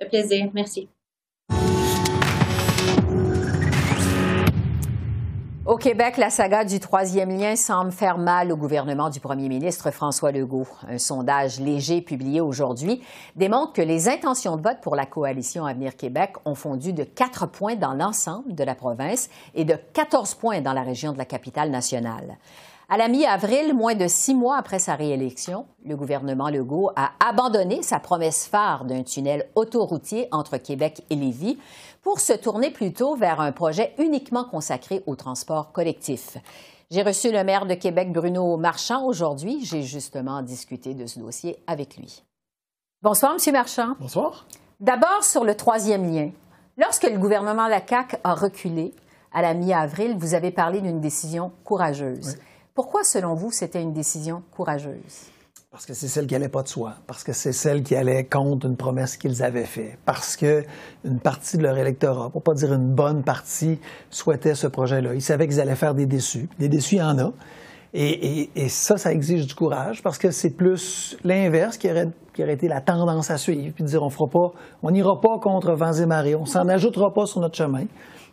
Le 0.00 0.08
plaisir. 0.08 0.50
Merci. 0.54 0.88
Au 5.72 5.78
Québec, 5.78 6.18
la 6.18 6.28
saga 6.28 6.66
du 6.66 6.80
troisième 6.80 7.30
lien 7.30 7.56
semble 7.56 7.92
faire 7.92 8.18
mal 8.18 8.52
au 8.52 8.58
gouvernement 8.58 9.08
du 9.08 9.20
premier 9.20 9.48
ministre 9.48 9.90
François 9.90 10.30
Legault. 10.30 10.66
Un 10.86 10.98
sondage 10.98 11.60
léger 11.60 12.02
publié 12.02 12.42
aujourd'hui 12.42 13.02
démontre 13.36 13.72
que 13.72 13.80
les 13.80 14.06
intentions 14.10 14.58
de 14.58 14.62
vote 14.62 14.82
pour 14.82 14.96
la 14.96 15.06
coalition 15.06 15.64
Avenir 15.64 15.96
Québec 15.96 16.34
ont 16.44 16.54
fondu 16.54 16.92
de 16.92 17.04
4 17.04 17.46
points 17.46 17.74
dans 17.74 17.94
l'ensemble 17.94 18.54
de 18.54 18.64
la 18.64 18.74
province 18.74 19.30
et 19.54 19.64
de 19.64 19.74
14 19.94 20.34
points 20.34 20.60
dans 20.60 20.74
la 20.74 20.82
région 20.82 21.14
de 21.14 21.16
la 21.16 21.24
capitale 21.24 21.70
nationale. 21.70 22.36
À 22.92 22.98
la 22.98 23.08
mi-avril, 23.08 23.72
moins 23.72 23.94
de 23.94 24.06
six 24.06 24.34
mois 24.34 24.58
après 24.58 24.78
sa 24.78 24.96
réélection, 24.96 25.64
le 25.82 25.96
gouvernement 25.96 26.50
Legault 26.50 26.90
a 26.94 27.12
abandonné 27.26 27.82
sa 27.82 27.98
promesse 27.98 28.46
phare 28.46 28.84
d'un 28.84 29.02
tunnel 29.02 29.48
autoroutier 29.54 30.28
entre 30.30 30.58
Québec 30.58 31.02
et 31.08 31.16
Lévis 31.16 31.58
pour 32.02 32.20
se 32.20 32.34
tourner 32.34 32.70
plutôt 32.70 33.16
vers 33.16 33.40
un 33.40 33.50
projet 33.50 33.94
uniquement 33.96 34.44
consacré 34.44 35.02
au 35.06 35.16
transport 35.16 35.72
collectif. 35.72 36.36
J'ai 36.90 37.00
reçu 37.02 37.32
le 37.32 37.42
maire 37.44 37.64
de 37.64 37.72
Québec, 37.72 38.12
Bruno 38.12 38.58
Marchand, 38.58 39.06
aujourd'hui. 39.06 39.64
J'ai 39.64 39.84
justement 39.84 40.42
discuté 40.42 40.92
de 40.92 41.06
ce 41.06 41.18
dossier 41.18 41.56
avec 41.66 41.96
lui. 41.96 42.22
Bonsoir, 43.00 43.32
M. 43.32 43.52
Marchand. 43.54 43.94
Bonsoir. 44.00 44.44
D'abord, 44.80 45.24
sur 45.24 45.44
le 45.44 45.54
troisième 45.54 46.12
lien. 46.12 46.28
Lorsque 46.76 47.04
le 47.04 47.16
gouvernement 47.16 47.68
LACAQ 47.68 48.16
a 48.22 48.34
reculé, 48.34 48.92
à 49.32 49.40
la 49.40 49.54
mi-avril, 49.54 50.14
vous 50.18 50.34
avez 50.34 50.50
parlé 50.50 50.82
d'une 50.82 51.00
décision 51.00 51.52
courageuse. 51.64 52.36
Pourquoi, 52.74 53.04
selon 53.04 53.34
vous, 53.34 53.50
c'était 53.50 53.82
une 53.82 53.92
décision 53.92 54.42
courageuse? 54.50 55.30
Parce 55.70 55.84
que 55.84 55.92
c'est 55.92 56.08
celle 56.08 56.26
qui 56.26 56.34
allait 56.34 56.48
pas 56.48 56.62
de 56.62 56.68
soi, 56.68 56.94
parce 57.06 57.22
que 57.22 57.34
c'est 57.34 57.52
celle 57.52 57.82
qui 57.82 57.94
allait 57.94 58.24
contre 58.24 58.66
une 58.66 58.76
promesse 58.76 59.18
qu'ils 59.18 59.42
avaient 59.42 59.66
faite, 59.66 59.98
parce 60.06 60.36
que 60.36 60.64
une 61.04 61.20
partie 61.20 61.58
de 61.58 61.62
leur 61.62 61.76
électorat, 61.76 62.30
pour 62.30 62.42
pas 62.42 62.54
dire 62.54 62.72
une 62.72 62.94
bonne 62.94 63.24
partie, 63.24 63.78
souhaitait 64.08 64.54
ce 64.54 64.66
projet-là. 64.66 65.12
Ils 65.12 65.20
savaient 65.20 65.46
qu'ils 65.46 65.60
allaient 65.60 65.76
faire 65.76 65.94
des 65.94 66.06
déçus. 66.06 66.48
Des 66.58 66.70
déçus, 66.70 66.94
il 66.94 66.98
y 66.98 67.02
en 67.02 67.18
a. 67.18 67.32
Et, 67.94 68.48
ça, 68.68 68.96
ça 68.96 69.12
exige 69.12 69.46
du 69.46 69.54
courage 69.54 70.02
parce 70.02 70.16
que 70.16 70.30
c'est 70.30 70.56
plus 70.56 71.18
l'inverse 71.24 71.76
qui 71.76 71.90
aurait, 71.90 72.08
été 72.38 72.68
la 72.68 72.80
tendance 72.80 73.30
à 73.30 73.36
suivre, 73.36 73.74
puis 73.74 73.84
dire 73.84 74.02
on 74.02 74.08
fera 74.08 74.30
pas, 74.30 74.52
on 74.82 74.90
n'ira 74.90 75.20
pas 75.20 75.38
contre 75.42 75.74
vents 75.74 75.92
et 75.92 76.06
marées, 76.06 76.34
on 76.34 76.46
s'en 76.46 76.68
ajoutera 76.68 77.12
pas 77.12 77.26
sur 77.26 77.40
notre 77.40 77.56
chemin. 77.56 77.84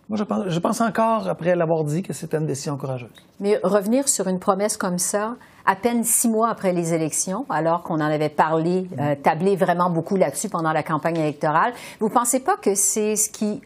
Moi, 0.10 0.18
je 0.18 0.24
pense, 0.24 0.48
je 0.48 0.60
pense 0.60 0.82
encore, 0.82 1.28
après 1.28 1.56
l'avoir 1.56 1.84
dit, 1.84 2.02
que 2.02 2.14
c'était 2.14 2.38
une 2.38 2.48
décision 2.48 2.78
courageuse. 2.78 3.10
Mais 3.40 3.60
revenir 3.62 4.10
sur 4.10 4.28
une 4.28 4.40
promesse 4.40 4.76
comme 4.76 4.98
ça, 4.98 5.36
à 5.68 5.76
peine 5.76 6.04
six 6.04 6.28
mois 6.28 6.50
après 6.50 6.74
les 6.74 6.96
élections, 6.96 7.46
alors 7.48 7.84
qu'on 7.84 7.96
en 7.96 8.02
avait 8.02 8.30
parlé, 8.30 8.90
euh, 9.00 9.14
tablé 9.22 9.56
vraiment 9.56 9.92
beaucoup 9.92 10.16
là-dessus 10.16 10.50
pendant 10.50 10.74
la 10.74 10.82
campagne 10.82 11.18
électorale, 11.18 11.74
vous 12.00 12.08
ne 12.08 12.14
pensez 12.14 12.40
pas 12.40 12.58
que 12.58 12.74
c'est 12.74 13.16
ce 13.16 13.30
qui 13.30 13.62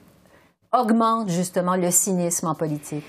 augmente 0.73 1.29
justement 1.29 1.77
le 1.77 1.89
cynisme 1.91 2.47
en 2.47 2.55
politique? 2.55 3.05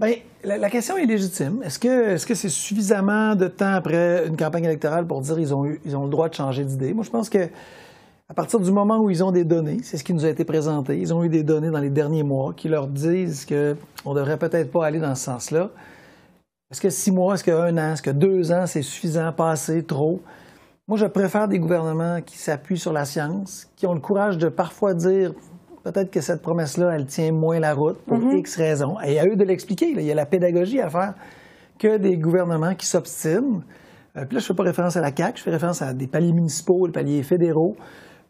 Bien, 0.00 0.14
la, 0.42 0.68
question 0.68 0.96
est 0.96 1.06
légitime. 1.06 1.62
Est-ce 1.62 1.78
que 1.78 2.34
c'est 2.34 2.48
suffisamment 2.48 3.36
de 3.36 3.46
temps 3.46 3.74
après 3.74 4.26
une 4.26 4.36
campagne 4.36 4.64
électorale 4.64 5.06
pour 5.06 5.20
dire 5.20 5.36
qu'ils 5.36 5.54
ont 5.54 5.64
eu, 5.64 5.80
ils 5.84 5.96
ont 5.96 6.04
le 6.04 6.10
droit 6.10 6.28
de 6.28 6.34
changer 6.34 6.64
d'idée? 6.64 6.92
Moi, 6.92 7.04
je 7.04 7.10
pense 7.10 7.28
que 7.28 7.48
à 8.28 8.34
partir 8.34 8.58
du 8.58 8.72
moment 8.72 8.98
où 8.98 9.10
ils 9.10 9.22
ont 9.22 9.32
des 9.32 9.44
données, 9.44 9.80
c'est 9.82 9.98
ce 9.98 10.04
qui 10.04 10.14
nous 10.14 10.24
a 10.24 10.28
été 10.28 10.44
présenté, 10.44 10.98
ils 10.98 11.12
ont 11.12 11.22
eu 11.22 11.28
des 11.28 11.42
données 11.42 11.70
dans 11.70 11.80
les 11.80 11.90
derniers 11.90 12.22
mois 12.22 12.54
qui 12.54 12.68
leur 12.68 12.86
disent 12.86 13.44
qu'on 13.44 14.10
ne 14.10 14.18
devrait 14.18 14.38
peut-être 14.38 14.70
pas 14.70 14.86
aller 14.86 14.98
dans 14.98 15.14
ce 15.14 15.24
sens-là. 15.24 15.70
Est-ce 16.70 16.80
que 16.80 16.90
six 16.90 17.10
mois, 17.10 17.34
est-ce 17.34 17.44
qu'un 17.44 17.76
an, 17.76 17.92
est-ce 17.92 18.02
que 18.02 18.10
deux 18.10 18.50
ans, 18.50 18.66
c'est 18.66 18.82
suffisant, 18.82 19.30
pas 19.32 19.50
assez, 19.50 19.82
trop? 19.84 20.22
Moi, 20.88 20.98
je 20.98 21.06
préfère 21.06 21.48
des 21.48 21.58
gouvernements 21.58 22.20
qui 22.20 22.38
s'appuient 22.38 22.78
sur 22.78 22.92
la 22.92 23.04
science, 23.04 23.70
qui 23.76 23.86
ont 23.86 23.94
le 23.94 24.00
courage 24.00 24.38
de 24.38 24.48
parfois 24.48 24.94
dire 24.94 25.32
peut-être 25.82 26.10
que 26.10 26.20
cette 26.20 26.40
promesse-là, 26.42 26.92
elle 26.94 27.06
tient 27.06 27.30
moins 27.30 27.60
la 27.60 27.74
route 27.74 27.98
pour 28.06 28.18
mhm. 28.18 28.38
X 28.38 28.56
raisons. 28.56 28.96
Et 29.00 29.18
à 29.18 29.26
eux 29.26 29.36
de 29.36 29.44
l'expliquer. 29.44 29.90
Il 29.90 30.02
y 30.02 30.10
a 30.10 30.14
la 30.14 30.26
pédagogie 30.26 30.80
à 30.80 30.88
faire 30.88 31.14
que 31.78 31.98
des 31.98 32.16
gouvernements 32.16 32.74
qui 32.74 32.86
s'obstinent. 32.86 33.62
Euh, 34.16 34.24
puis 34.24 34.34
là, 34.34 34.38
je 34.40 34.44
ne 34.44 34.48
fais 34.48 34.54
pas 34.54 34.62
référence 34.62 34.96
à 34.96 35.00
la 35.00 35.14
CAQ, 35.14 35.38
je 35.38 35.42
fais 35.42 35.50
référence 35.50 35.82
à 35.82 35.92
des 35.92 36.06
paliers 36.06 36.32
municipaux, 36.32 36.86
des 36.86 36.92
paliers 36.92 37.22
fédéraux, 37.22 37.76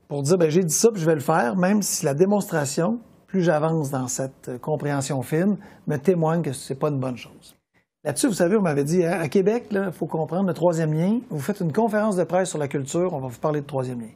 pour 0.09 0.23
dire, 0.23 0.38
ben, 0.38 0.51
j'ai 0.51 0.62
dit 0.62 0.75
ça, 0.75 0.90
puis 0.93 1.01
je 1.01 1.07
vais 1.07 1.14
le 1.14 1.21
faire, 1.21 1.57
même 1.57 1.83
si 1.83 2.05
la 2.05 2.14
démonstration, 2.14 2.99
plus 3.27 3.43
j'avance 3.43 3.90
dans 3.90 4.07
cette 4.07 4.49
euh, 4.49 4.59
compréhension 4.59 5.23
fine, 5.23 5.57
me 5.87 5.97
témoigne 5.97 6.43
que 6.43 6.53
ce 6.53 6.73
n'est 6.73 6.79
pas 6.79 6.88
une 6.88 7.01
bonne 7.01 7.17
chose. 7.17 7.57
Là-dessus, 8.05 8.29
vous 8.29 8.35
savez, 8.35 8.57
on 8.57 8.62
m'avait 8.62 8.85
dit, 8.85 9.05
hein, 9.05 9.19
à 9.21 9.29
Québec, 9.29 9.69
il 9.71 9.90
faut 9.93 10.07
comprendre 10.07 10.47
le 10.47 10.55
troisième 10.55 10.93
lien. 10.93 11.21
Vous 11.31 11.40
faites 11.40 11.61
une 11.61 11.73
conférence 11.73 12.17
de 12.17 12.25
presse 12.25 12.51
sur 12.51 12.59
la 12.59 12.69
culture, 12.69 13.14
on 13.14 13.21
va 13.21 13.29
vous 13.29 13.40
parler 13.40 13.62
de 13.62 13.67
troisième 13.67 14.01
lien. 14.01 14.11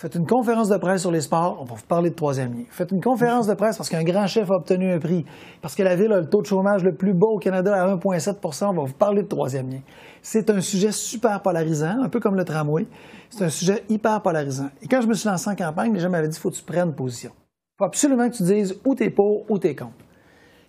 Faites 0.00 0.14
une 0.14 0.26
conférence 0.26 0.68
de 0.68 0.78
presse 0.78 1.02
sur 1.02 1.10
les 1.10 1.20
sports, 1.20 1.58
on 1.60 1.64
va 1.64 1.74
vous 1.74 1.86
parler 1.86 2.10
de 2.10 2.14
troisième 2.14 2.54
lien. 2.54 2.64
Faites 2.70 2.90
une 2.90 3.02
conférence 3.02 3.46
de 3.46 3.54
presse 3.54 3.76
parce 3.76 3.90
qu'un 3.90 4.02
grand 4.02 4.26
chef 4.26 4.50
a 4.50 4.54
obtenu 4.54 4.90
un 4.90 4.98
prix, 4.98 5.26
parce 5.60 5.74
que 5.74 5.82
la 5.82 5.94
ville 5.94 6.10
a 6.12 6.20
le 6.20 6.26
taux 6.26 6.40
de 6.40 6.46
chômage 6.46 6.82
le 6.84 6.94
plus 6.94 7.12
bas 7.12 7.26
au 7.26 7.38
Canada 7.38 7.74
à 7.74 7.96
1,7% 7.96 8.66
on 8.66 8.72
va 8.72 8.84
vous 8.84 8.94
parler 8.94 9.22
de 9.22 9.28
troisième 9.28 9.68
lien. 9.68 9.80
C'est 10.22 10.50
un 10.50 10.60
sujet 10.60 10.92
super 10.92 11.40
polarisant, 11.42 12.02
un 12.02 12.08
peu 12.08 12.20
comme 12.20 12.36
le 12.36 12.44
tramway. 12.44 12.86
C'est 13.30 13.44
un 13.44 13.48
sujet 13.48 13.84
hyper 13.88 14.20
polarisant. 14.22 14.70
Et 14.82 14.88
quand 14.88 15.00
je 15.00 15.06
me 15.06 15.14
suis 15.14 15.28
lancé 15.28 15.48
en 15.48 15.54
campagne, 15.54 15.92
les 15.94 16.00
gens 16.00 16.10
m'avaient 16.10 16.28
dit 16.28 16.36
il 16.36 16.40
faut 16.40 16.50
que 16.50 16.56
tu 16.56 16.62
prennes 16.62 16.94
position. 16.94 17.30
Il 17.36 17.78
faut 17.78 17.84
absolument 17.84 18.28
que 18.28 18.36
tu 18.36 18.42
dises 18.42 18.76
où 18.84 18.94
t'es 18.94 19.10
pour, 19.10 19.50
où 19.50 19.58
t'es 19.58 19.74
contre. 19.74 20.04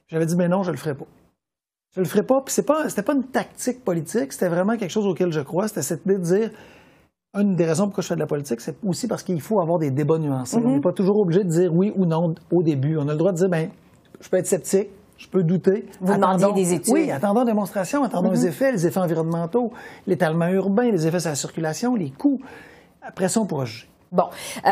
J'avais 0.08 0.26
dit 0.26 0.36
mais 0.36 0.48
non, 0.48 0.64
je 0.64 0.72
le 0.72 0.78
ferai 0.78 0.96
pas. 0.96 1.08
Je 1.96 2.00
le 2.00 2.06
ferai 2.06 2.24
pas. 2.24 2.42
Puis 2.42 2.54
c'est 2.54 2.66
pas, 2.66 2.88
c'était 2.88 3.04
pas 3.04 3.14
une 3.14 3.26
tactique 3.26 3.84
politique, 3.84 4.32
c'était 4.32 4.50
vraiment 4.50 4.78
quelque 4.78 4.92
chose 4.92 5.06
auquel 5.06 5.32
je 5.32 5.42
crois. 5.42 5.68
C'était 5.68 5.82
cette 5.82 6.06
idée 6.06 6.18
de 6.18 6.24
dire 6.24 6.52
une 7.34 7.56
des 7.56 7.66
raisons 7.66 7.86
pourquoi 7.86 8.02
je 8.02 8.08
fais 8.10 8.16
de 8.16 8.20
la 8.20 8.28
politique, 8.28 8.60
c'est 8.60 8.76
aussi 8.84 9.08
parce 9.08 9.24
qu'il 9.24 9.40
faut 9.42 9.62
avoir 9.62 9.80
des 9.80 9.90
débats 9.90 10.18
nuancés. 10.18 10.58
On 10.58 10.62
n'est 10.62 10.76
mhm. 10.76 10.82
pas 10.82 10.92
toujours 10.92 11.18
obligé 11.18 11.44
de 11.44 11.50
dire 11.50 11.74
oui 11.74 11.94
ou 11.96 12.06
non 12.06 12.36
au 12.52 12.62
début. 12.62 12.98
On 12.98 13.08
a 13.08 13.14
le 13.14 13.18
droit 13.18 13.32
de 13.32 13.38
dire, 13.38 13.50
ben, 13.50 13.70
je 14.20 14.30
peux 14.30 14.38
être 14.38 14.48
sceptique, 14.48 14.90
je 15.22 15.28
peux 15.28 15.44
douter. 15.44 15.86
Vous 16.02 16.12
attendons, 16.12 16.52
des 16.52 16.74
études. 16.74 16.94
Oui, 16.94 17.12
attendons 17.12 17.44
démonstration, 17.44 18.04
attendons 18.04 18.32
les 18.32 18.42
mhm. 18.42 18.48
effets, 18.48 18.72
les 18.72 18.88
effets 18.88 19.00
environnementaux, 19.00 19.72
l'étalement 20.08 20.48
urbain, 20.48 20.90
les 20.90 21.06
effets 21.06 21.20
sur 21.20 21.30
la 21.30 21.36
circulation, 21.36 21.96
les 21.96 22.10
coûts. 22.10 22.42
Après 23.04 23.30
ça, 23.30 23.40
on 23.40 23.46
pourra 23.46 23.66
juger. 23.66 23.88
Bon. 24.12 24.26
Euh, 24.66 24.70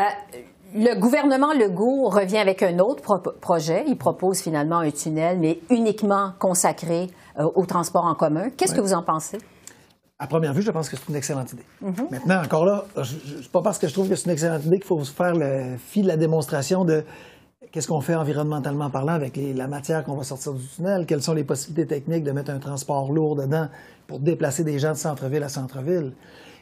le 0.74 1.00
gouvernement 1.00 1.54
Legault 1.54 2.10
revient 2.10 2.40
avec 2.40 2.64
un 2.64 2.80
autre 2.80 3.22
projet. 3.40 3.84
Il 3.88 3.98
propose 3.98 4.40
finalement 4.40 4.80
un 4.80 4.92
tunnel, 4.92 5.38
mais 5.40 5.60
uniquement 5.70 6.32
consacré 6.40 7.08
euh, 7.40 7.48
au 7.54 7.66
transport 7.66 8.06
en 8.06 8.16
commun. 8.16 8.50
Qu'est-ce 8.50 8.74
que 8.74 8.82
vous 8.82 8.94
en 8.94 9.04
pensez? 9.04 9.38
à 10.22 10.28
première 10.28 10.54
vue, 10.54 10.62
je 10.62 10.72
pense 10.72 10.90
que 10.90 10.98
c'est 10.98 11.08
une 11.08 11.16
excellente 11.16 11.54
idée. 11.54 11.64
Mhm. 11.80 12.08
Maintenant, 12.12 12.42
encore 12.44 12.66
là, 12.66 12.84
c'est 13.06 13.50
pas 13.54 13.62
parce 13.62 13.80
que 13.80 13.88
je 13.88 13.94
trouve 13.94 14.10
que 14.10 14.16
c'est 14.16 14.26
une 14.26 14.34
excellente 14.34 14.66
idée 14.66 14.76
qu'il 14.76 14.86
faut 14.86 15.00
faire 15.06 15.34
le 15.34 15.78
fil 15.78 16.04
de 16.04 16.10
la 16.10 16.18
démonstration 16.18 16.84
de 16.84 17.06
qu'est-ce 17.72 17.88
qu'on 17.88 18.02
fait 18.02 18.16
environnementalement 18.16 18.90
parlant 18.90 19.14
avec 19.14 19.38
la 19.38 19.68
matière 19.68 20.04
qu'on 20.04 20.16
va 20.16 20.24
sortir 20.24 20.54
du 20.54 20.66
tunnel, 20.66 21.06
quelles 21.06 21.22
sont 21.22 21.34
les 21.34 21.44
possibilités 21.44 21.86
techniques 21.86 22.24
de 22.24 22.32
mettre 22.32 22.52
un 22.52 22.60
transport 22.60 23.12
lourd 23.12 23.36
dedans 23.36 23.68
pour 24.08 24.20
déplacer 24.20 24.64
des 24.64 24.80
gens 24.80 24.92
de 24.92 24.98
centre-ville 24.98 25.44
à 25.44 25.50
centre-ville? 25.50 26.14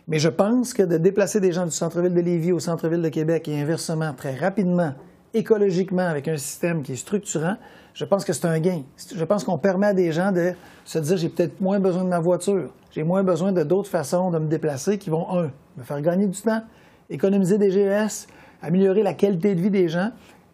Mais 0.08 0.20
je 0.20 0.30
pense 0.30 0.74
que 0.74 0.84
de 0.84 0.98
déplacer 0.98 1.40
des 1.40 1.52
gens 1.52 1.66
du 1.66 1.72
centre-ville 1.72 2.14
de 2.14 2.22
Lévis 2.22 2.52
au 2.52 2.60
centre-ville 2.60 3.02
de 3.02 3.10
Québec 3.10 3.48
et 3.48 3.60
inversement 3.60 4.14
très 4.14 4.36
rapidement, 4.36 4.94
écologiquement, 5.34 6.08
avec 6.08 6.28
un 6.28 6.38
système 6.38 6.82
qui 6.82 6.94
est 6.94 6.98
structurant, 6.98 7.58
je 7.94 8.06
pense 8.06 8.26
que 8.26 8.34
c'est 8.34 8.46
un 8.46 8.60
gain. 8.60 8.84
Je 9.16 9.24
pense 9.24 9.44
qu'on 9.44 9.58
permet 9.58 9.88
à 9.88 9.94
des 9.94 10.12
gens 10.12 10.32
de 10.32 10.54
se 10.86 11.00
dire 11.00 11.18
j'ai 11.18 11.30
peut-être 11.30 11.60
moins 11.62 11.80
besoin 11.80 12.04
de 12.04 12.10
ma 12.10 12.20
voiture, 12.20 12.74
j'ai 12.92 13.04
moins 13.04 13.24
besoin 13.24 13.52
de 13.52 13.64
d'autres 13.64 13.90
façons 13.90 14.32
de 14.32 14.40
me 14.40 14.48
déplacer 14.48 14.98
qui 14.98 15.10
vont, 15.10 15.28
un, 15.38 15.52
me 15.78 15.84
faire 15.84 16.02
gagner 16.02 16.28
du 16.28 16.42
temps, 16.42 16.62
économiser 17.10 17.58
des 17.58 17.72
GES, 17.72 18.28
améliorer 18.62 19.04
la 19.04 19.14
qualité 19.14 19.56
de 19.56 19.62
vie 19.62 19.70
des 19.70 19.90
gens. 19.90 20.12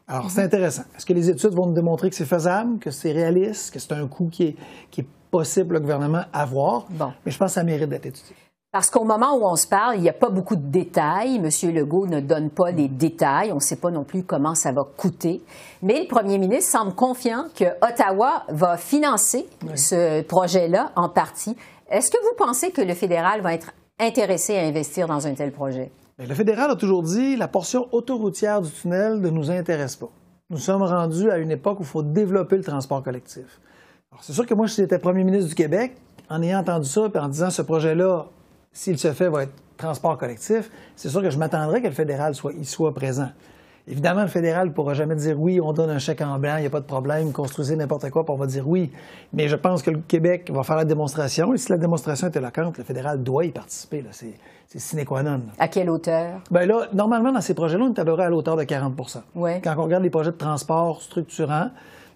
Alors, 0.07 0.29
c'est 0.29 0.41
intéressant. 0.41 0.83
Est-ce 0.97 1.05
que 1.05 1.13
les 1.13 1.29
études 1.29 1.53
vont 1.53 1.67
nous 1.67 1.73
démontrer 1.73 2.09
que 2.09 2.15
c'est 2.15 2.25
faisable, 2.25 2.79
que 2.79 2.91
c'est 2.91 3.11
réaliste, 3.11 3.73
que 3.73 3.79
c'est 3.79 3.93
un 3.93 4.07
coût 4.07 4.27
qui 4.29 4.43
est, 4.43 4.55
qui 4.91 5.01
est 5.01 5.07
possible 5.31 5.75
le 5.75 5.79
gouvernement 5.79 6.23
à 6.33 6.41
avoir? 6.41 6.85
Bon. 6.89 7.13
Mais 7.25 7.31
je 7.31 7.37
pense 7.37 7.51
que 7.51 7.53
ça 7.55 7.63
mérite 7.63 7.89
d'être 7.89 8.05
étudié. 8.05 8.35
Parce 8.73 8.89
qu'au 8.89 9.03
moment 9.03 9.35
où 9.37 9.45
on 9.45 9.55
se 9.55 9.67
parle, 9.67 9.97
il 9.97 10.01
n'y 10.01 10.09
a 10.09 10.13
pas 10.13 10.29
beaucoup 10.29 10.55
de 10.55 10.65
détails. 10.65 11.39
Monsieur 11.39 11.71
Legault 11.71 12.07
ne 12.07 12.19
donne 12.19 12.49
pas 12.49 12.71
des 12.71 12.87
détails. 12.87 13.51
On 13.51 13.55
ne 13.55 13.59
sait 13.59 13.75
pas 13.75 13.91
non 13.91 14.03
plus 14.03 14.23
comment 14.23 14.55
ça 14.55 14.71
va 14.71 14.83
coûter. 14.83 15.43
Mais 15.83 16.01
le 16.01 16.07
premier 16.07 16.39
ministre 16.39 16.71
semble 16.71 16.95
confiant 16.95 17.45
que 17.55 17.65
Ottawa 17.87 18.45
va 18.49 18.77
financer 18.77 19.47
ce 19.75 20.23
projet-là 20.23 20.91
en 20.95 21.07
partie. 21.07 21.55
Est-ce 21.87 22.09
que 22.09 22.17
vous 22.23 22.35
pensez 22.35 22.71
que 22.71 22.81
le 22.81 22.95
fédéral 22.95 23.41
va 23.41 23.53
être 23.53 23.73
intéressé 23.99 24.57
à 24.57 24.63
investir 24.63 25.07
dans 25.07 25.27
un 25.27 25.35
tel 25.35 25.51
projet? 25.51 25.91
Le 26.27 26.35
fédéral 26.35 26.71
a 26.71 26.75
toujours 26.75 27.03
dit 27.03 27.35
la 27.35 27.47
portion 27.47 27.87
autoroutière 27.91 28.61
du 28.61 28.71
tunnel 28.71 29.19
ne 29.19 29.29
nous 29.29 29.51
intéresse 29.51 29.95
pas. 29.95 30.09
Nous 30.49 30.57
sommes 30.57 30.83
rendus 30.83 31.29
à 31.29 31.37
une 31.37 31.51
époque 31.51 31.79
où 31.79 31.83
il 31.83 31.87
faut 31.87 32.03
développer 32.03 32.57
le 32.57 32.63
transport 32.63 33.03
collectif. 33.03 33.59
c'est 34.21 34.33
sûr 34.33 34.45
que 34.45 34.53
moi, 34.53 34.67
si 34.67 34.81
j'étais 34.81 34.99
premier 34.99 35.23
ministre 35.23 35.49
du 35.49 35.55
Québec, 35.55 35.95
en 36.29 36.41
ayant 36.41 36.59
entendu 36.59 36.87
ça 36.87 37.09
et 37.13 37.17
en 37.17 37.27
disant 37.27 37.49
ce 37.49 37.61
projet-là 37.61 38.27
s'il 38.71 38.97
se 38.97 39.13
fait, 39.13 39.29
va 39.29 39.43
être 39.43 39.53
transport 39.77 40.17
collectif, 40.17 40.69
c'est 40.95 41.09
sûr 41.09 41.21
que 41.21 41.29
je 41.29 41.37
m'attendrais 41.37 41.81
que 41.81 41.87
le 41.87 41.93
fédéral 41.93 42.33
y 42.59 42.65
soit 42.65 42.93
présent. 42.93 43.29
Évidemment, 43.85 44.21
le 44.21 44.29
fédéral 44.29 44.69
ne 44.69 44.73
pourra 44.73 44.93
jamais 44.93 45.15
dire 45.15 45.39
oui, 45.39 45.59
on 45.59 45.73
donne 45.73 45.89
un 45.89 45.99
chèque 45.99 46.21
en 46.21 46.39
blanc, 46.39 46.55
il 46.55 46.61
n'y 46.61 46.67
a 46.67 46.69
pas 46.69 46.79
de 46.79 46.85
problème, 46.85 47.33
construisez 47.33 47.75
n'importe 47.75 48.09
quoi, 48.11 48.23
puis 48.23 48.33
on 48.33 48.37
va 48.37 48.45
dire 48.45 48.67
oui. 48.67 48.91
Mais 49.33 49.49
je 49.49 49.57
pense 49.57 49.83
que 49.83 49.91
le 49.91 49.99
Québec 49.99 50.49
va 50.53 50.63
faire 50.63 50.77
la 50.77 50.85
démonstration, 50.85 51.53
et 51.53 51.57
si 51.57 51.69
la 51.69 51.77
démonstration 51.77 52.27
est 52.27 52.35
éloquente, 52.35 52.77
le 52.77 52.85
fédéral 52.85 53.21
doit 53.21 53.43
y 53.43 53.51
participer. 53.51 54.05
C'est 54.11 54.79
sine 54.79 55.03
qua 55.03 55.21
non. 55.21 55.41
À 55.59 55.67
quelle 55.67 55.89
hauteur? 55.89 56.41
Bien 56.49 56.65
là, 56.65 56.87
normalement, 56.93 57.33
dans 57.33 57.41
ces 57.41 57.53
projets-là, 57.53 57.83
on 57.83 57.93
tablerait 57.93 58.23
à 58.23 58.29
l'auteur 58.29 58.55
de 58.55 58.63
40% 58.63 59.21
ouais. 59.35 59.59
Quand 59.61 59.75
on 59.77 59.83
regarde 59.83 60.03
les 60.03 60.09
projets 60.09 60.31
de 60.31 60.37
transport 60.37 61.01
structurants, 61.01 61.69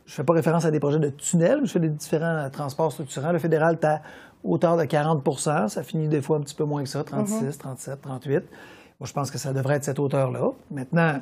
je 0.05 0.13
ne 0.13 0.15
fais 0.15 0.23
pas 0.23 0.33
référence 0.33 0.63
à 0.63 0.71
des 0.71 0.79
projets 0.79 0.99
de 0.99 1.09
tunnels, 1.09 1.59
je 1.65 1.71
fais 1.71 1.81
des 1.81 1.89
différents 1.89 2.49
transports 2.49 2.93
structurants. 2.93 3.33
Le 3.33 3.39
fédéral 3.39 3.77
est 3.81 3.85
à 3.85 4.01
hauteur 4.41 4.77
de 4.77 4.83
40% 4.83 5.67
Ça 5.67 5.83
finit 5.83 6.07
des 6.07 6.21
fois 6.21 6.37
un 6.37 6.41
petit 6.41 6.55
peu 6.55 6.63
moins 6.63 6.81
que 6.81 6.89
ça, 6.89 7.03
36, 7.03 7.57
37, 7.57 8.01
38. 8.01 8.33
Moi, 8.99 9.05
je 9.05 9.13
pense 9.13 9.29
que 9.29 9.37
ça 9.37 9.51
devrait 9.51 9.75
être 9.75 9.83
cette 9.83 9.99
hauteur-là. 9.99 10.51
Maintenant, 10.71 11.19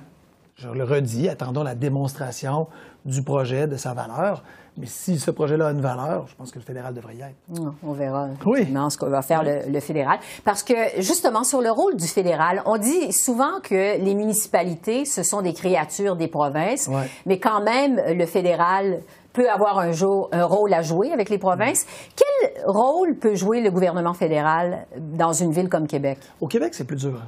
je 0.58 0.70
le 0.70 0.84
redis, 0.84 1.28
attendons 1.28 1.64
la 1.64 1.76
démonstration 1.76 2.68
du 3.04 3.22
projet, 3.22 3.68
de 3.68 3.76
sa 3.76 3.94
valeur. 3.94 4.44
Mais 4.78 4.88
si 4.88 5.20
ce 5.20 5.32
projet-là 5.32 5.68
a 5.68 5.72
une 5.72 5.82
valeur, 5.82 6.28
je 6.28 6.36
pense 6.36 6.52
que 6.52 6.60
le 6.60 6.66
fédéral 6.66 6.94
devrait 6.94 7.16
y 7.16 7.22
être. 7.22 7.36
On 7.84 7.94
verra 7.94 8.28
oui. 8.46 8.68
ce 8.90 8.98
qu'on 8.98 9.10
va 9.10 9.22
faire 9.22 9.44
le, 9.44 9.80
fédéral. 9.80 10.20
Parce 10.44 10.64
que, 10.64 10.74
justement, 11.00 11.44
sur 11.44 11.62
le 11.62 11.72
rôle 11.72 11.96
du 11.96 12.08
fédéral, 12.08 12.62
on 12.66 12.78
dit 12.78 13.14
souvent 13.14 13.60
que 13.64 13.98
les 14.02 14.16
municipalités, 14.16 15.06
ce 15.06 15.24
sont 15.24 15.42
des 15.42 15.54
créatures 15.54 16.16
des 16.16 16.28
provinces, 16.28 16.90
mais 17.26 17.40
quand 17.40 17.62
même, 17.62 18.02
le 18.08 18.26
fédéral 18.26 19.02
peut 19.32 19.50
avoir 19.50 19.80
un, 19.80 19.92
un, 20.32 20.46
rôle 20.46 20.74
à 20.74 20.82
jouer 20.82 21.12
avec 21.12 21.30
les 21.30 21.38
provinces. 21.38 21.86
Quel 22.16 22.64
rôle 22.66 23.16
peut 23.16 23.36
jouer 23.36 23.62
le 23.62 23.72
gouvernement 23.72 24.14
fédéral 24.14 24.88
dans 24.98 25.34
une 25.34 25.52
ville 25.52 25.68
comme 25.68 25.88
Québec? 25.88 26.20
Au 26.40 26.48
Québec, 26.48 26.74
c'est 26.74 26.86
plus 26.86 26.96
dur. 26.96 27.22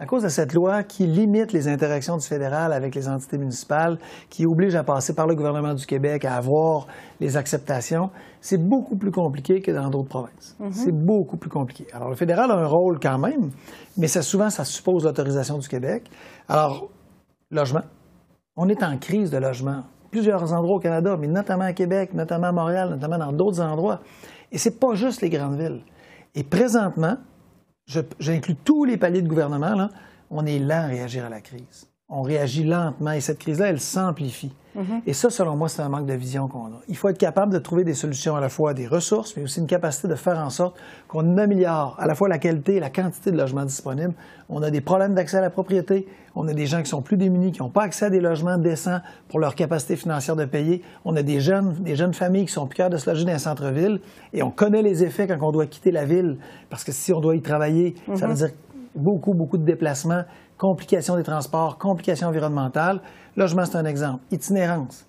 À 0.00 0.06
cause 0.06 0.22
de 0.22 0.28
cette 0.28 0.54
loi 0.54 0.84
qui 0.84 1.08
limite 1.08 1.52
les 1.52 1.66
interactions 1.66 2.16
du 2.16 2.24
fédéral 2.24 2.72
avec 2.72 2.94
les 2.94 3.08
entités 3.08 3.36
municipales, 3.36 3.98
qui 4.30 4.46
oblige 4.46 4.76
à 4.76 4.84
passer 4.84 5.12
par 5.12 5.26
le 5.26 5.34
gouvernement 5.34 5.74
du 5.74 5.84
Québec, 5.86 6.24
à 6.24 6.36
avoir 6.36 6.86
les 7.18 7.36
acceptations, 7.36 8.10
c'est 8.40 8.62
beaucoup 8.62 8.96
plus 8.96 9.10
compliqué 9.10 9.60
que 9.60 9.72
dans 9.72 9.90
d'autres 9.90 10.08
provinces. 10.08 10.56
Mhm. 10.60 10.72
C'est 10.72 10.92
beaucoup 10.92 11.36
plus 11.36 11.50
compliqué. 11.50 11.84
Alors, 11.92 12.10
le 12.10 12.14
fédéral 12.14 12.48
a 12.52 12.54
un 12.54 12.66
rôle 12.66 13.00
quand 13.00 13.18
même, 13.18 13.50
mais 13.96 14.06
ça, 14.06 14.22
souvent, 14.22 14.50
ça 14.50 14.64
suppose 14.64 15.04
l'autorisation 15.04 15.58
du 15.58 15.66
Québec. 15.66 16.08
Alors, 16.48 16.88
logement. 17.50 17.82
On 18.54 18.68
est 18.68 18.84
en 18.84 18.98
crise 18.98 19.32
de 19.32 19.38
logement. 19.38 19.82
Plusieurs 20.12 20.52
endroits 20.52 20.76
au 20.76 20.80
Canada, 20.80 21.16
mais 21.18 21.26
notamment 21.26 21.64
à 21.64 21.72
Québec, 21.72 22.14
notamment 22.14 22.46
à 22.46 22.52
Montréal, 22.52 22.88
notamment 22.90 23.18
dans 23.18 23.32
d'autres 23.32 23.60
endroits. 23.60 24.00
Et 24.52 24.58
c'est 24.58 24.78
pas 24.78 24.94
juste 24.94 25.22
les 25.22 25.28
grandes 25.28 25.58
villes. 25.58 25.82
Et 26.36 26.44
présentement, 26.44 27.16
j'inclus 28.18 28.56
tous 28.56 28.84
les 28.84 28.96
paliers 28.96 29.22
de 29.22 29.28
gouvernement, 29.28 29.74
là, 29.74 29.90
on 30.30 30.46
est 30.46 30.58
lent 30.58 30.84
à 30.84 30.86
réagir 30.86 31.24
à 31.24 31.28
la 31.28 31.40
crise. 31.40 31.88
On 32.10 32.22
réagit 32.22 32.64
lentement 32.64 33.12
et 33.12 33.20
cette 33.20 33.38
crise-là, 33.38 33.66
elle 33.66 33.80
s'amplifie. 33.80 34.52
Et 35.06 35.12
ça, 35.12 35.28
selon 35.28 35.56
moi, 35.56 35.68
c'est 35.68 35.82
un 35.82 35.88
manque 35.88 36.06
de 36.06 36.14
vision 36.14 36.46
qu'on 36.46 36.66
a. 36.66 36.80
Il 36.88 36.96
faut 36.96 37.08
être 37.08 37.18
capable 37.18 37.52
de 37.52 37.58
trouver 37.58 37.82
des 37.82 37.94
solutions 37.94 38.36
à 38.36 38.40
la 38.40 38.48
fois 38.48 38.74
des 38.74 38.86
ressources, 38.86 39.36
mais 39.36 39.42
aussi 39.42 39.58
une 39.58 39.66
capacité 39.66 40.06
de 40.06 40.14
faire 40.14 40.38
en 40.38 40.50
sorte 40.50 40.78
qu'on 41.08 41.36
améliore 41.36 41.96
à 41.98 42.06
la 42.06 42.14
fois 42.14 42.28
la 42.28 42.38
qualité 42.38 42.76
et 42.76 42.80
la 42.80 42.88
quantité 42.88 43.32
de 43.32 43.36
logements 43.36 43.64
disponibles. 43.64 44.14
On 44.48 44.62
a 44.62 44.70
des 44.70 44.80
problèmes 44.80 45.14
d'accès 45.14 45.38
à 45.38 45.40
la 45.40 45.50
propriété. 45.50 46.06
On 46.36 46.46
a 46.46 46.54
des 46.54 46.66
gens 46.66 46.80
qui 46.80 46.88
sont 46.88 47.02
plus 47.02 47.16
démunis, 47.16 47.50
qui 47.50 47.60
n'ont 47.60 47.70
pas 47.70 47.82
accès 47.82 48.06
à 48.06 48.10
des 48.10 48.20
logements 48.20 48.56
décents 48.56 49.00
pour 49.28 49.40
leur 49.40 49.56
capacité 49.56 49.96
financière 49.96 50.36
de 50.36 50.44
payer. 50.44 50.82
On 51.04 51.16
a 51.16 51.22
des 51.22 51.40
jeunes, 51.40 51.74
des 51.80 51.96
jeunes 51.96 52.14
familles 52.14 52.46
qui 52.46 52.52
sont 52.52 52.68
plus 52.68 52.88
de 52.88 52.96
se 52.96 53.10
loger 53.10 53.24
dans 53.24 53.32
les 53.32 53.38
centres-villes. 53.38 54.00
Et 54.32 54.42
on 54.44 54.50
connaît 54.52 54.82
les 54.82 55.02
effets 55.02 55.26
quand 55.26 55.36
on 55.42 55.50
doit 55.50 55.66
quitter 55.66 55.90
la 55.90 56.04
ville, 56.04 56.38
parce 56.70 56.84
que 56.84 56.92
si 56.92 57.12
on 57.12 57.20
doit 57.20 57.34
y 57.34 57.42
travailler, 57.42 57.96
ça 58.14 58.28
veut 58.28 58.34
dire 58.34 58.50
beaucoup, 58.94 59.34
beaucoup 59.34 59.58
de 59.58 59.64
déplacements, 59.64 60.22
complications 60.58 61.16
des 61.16 61.22
transports, 61.22 61.78
complications 61.78 62.28
environnementales. 62.28 63.00
Logement, 63.36 63.64
c'est 63.64 63.78
un 63.78 63.84
exemple. 63.86 64.22
Itinérance. 64.30 65.06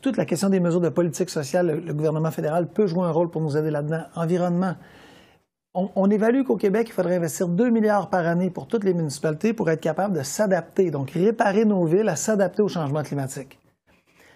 Toute 0.00 0.16
la 0.16 0.24
question 0.24 0.48
des 0.48 0.60
mesures 0.60 0.80
de 0.80 0.88
politique 0.88 1.30
sociale, 1.30 1.66
le, 1.66 1.80
le 1.80 1.94
gouvernement 1.94 2.30
fédéral 2.30 2.66
peut 2.68 2.86
jouer 2.86 3.04
un 3.04 3.10
rôle 3.10 3.30
pour 3.30 3.42
nous 3.42 3.56
aider 3.56 3.70
là-dedans. 3.70 4.04
Environnement. 4.16 4.74
On, 5.74 5.88
on 5.96 6.10
évalue 6.10 6.42
qu'au 6.42 6.56
Québec, 6.56 6.88
il 6.90 6.92
faudrait 6.92 7.16
investir 7.16 7.48
2 7.48 7.70
milliards 7.70 8.10
par 8.10 8.26
année 8.26 8.50
pour 8.50 8.66
toutes 8.66 8.84
les 8.84 8.92
municipalités 8.92 9.54
pour 9.54 9.70
être 9.70 9.80
capable 9.80 10.16
de 10.16 10.22
s'adapter, 10.22 10.90
donc 10.90 11.12
réparer 11.12 11.64
nos 11.64 11.84
villes 11.86 12.08
à 12.08 12.16
s'adapter 12.16 12.62
au 12.62 12.68
changement 12.68 13.02
climatique. 13.02 13.58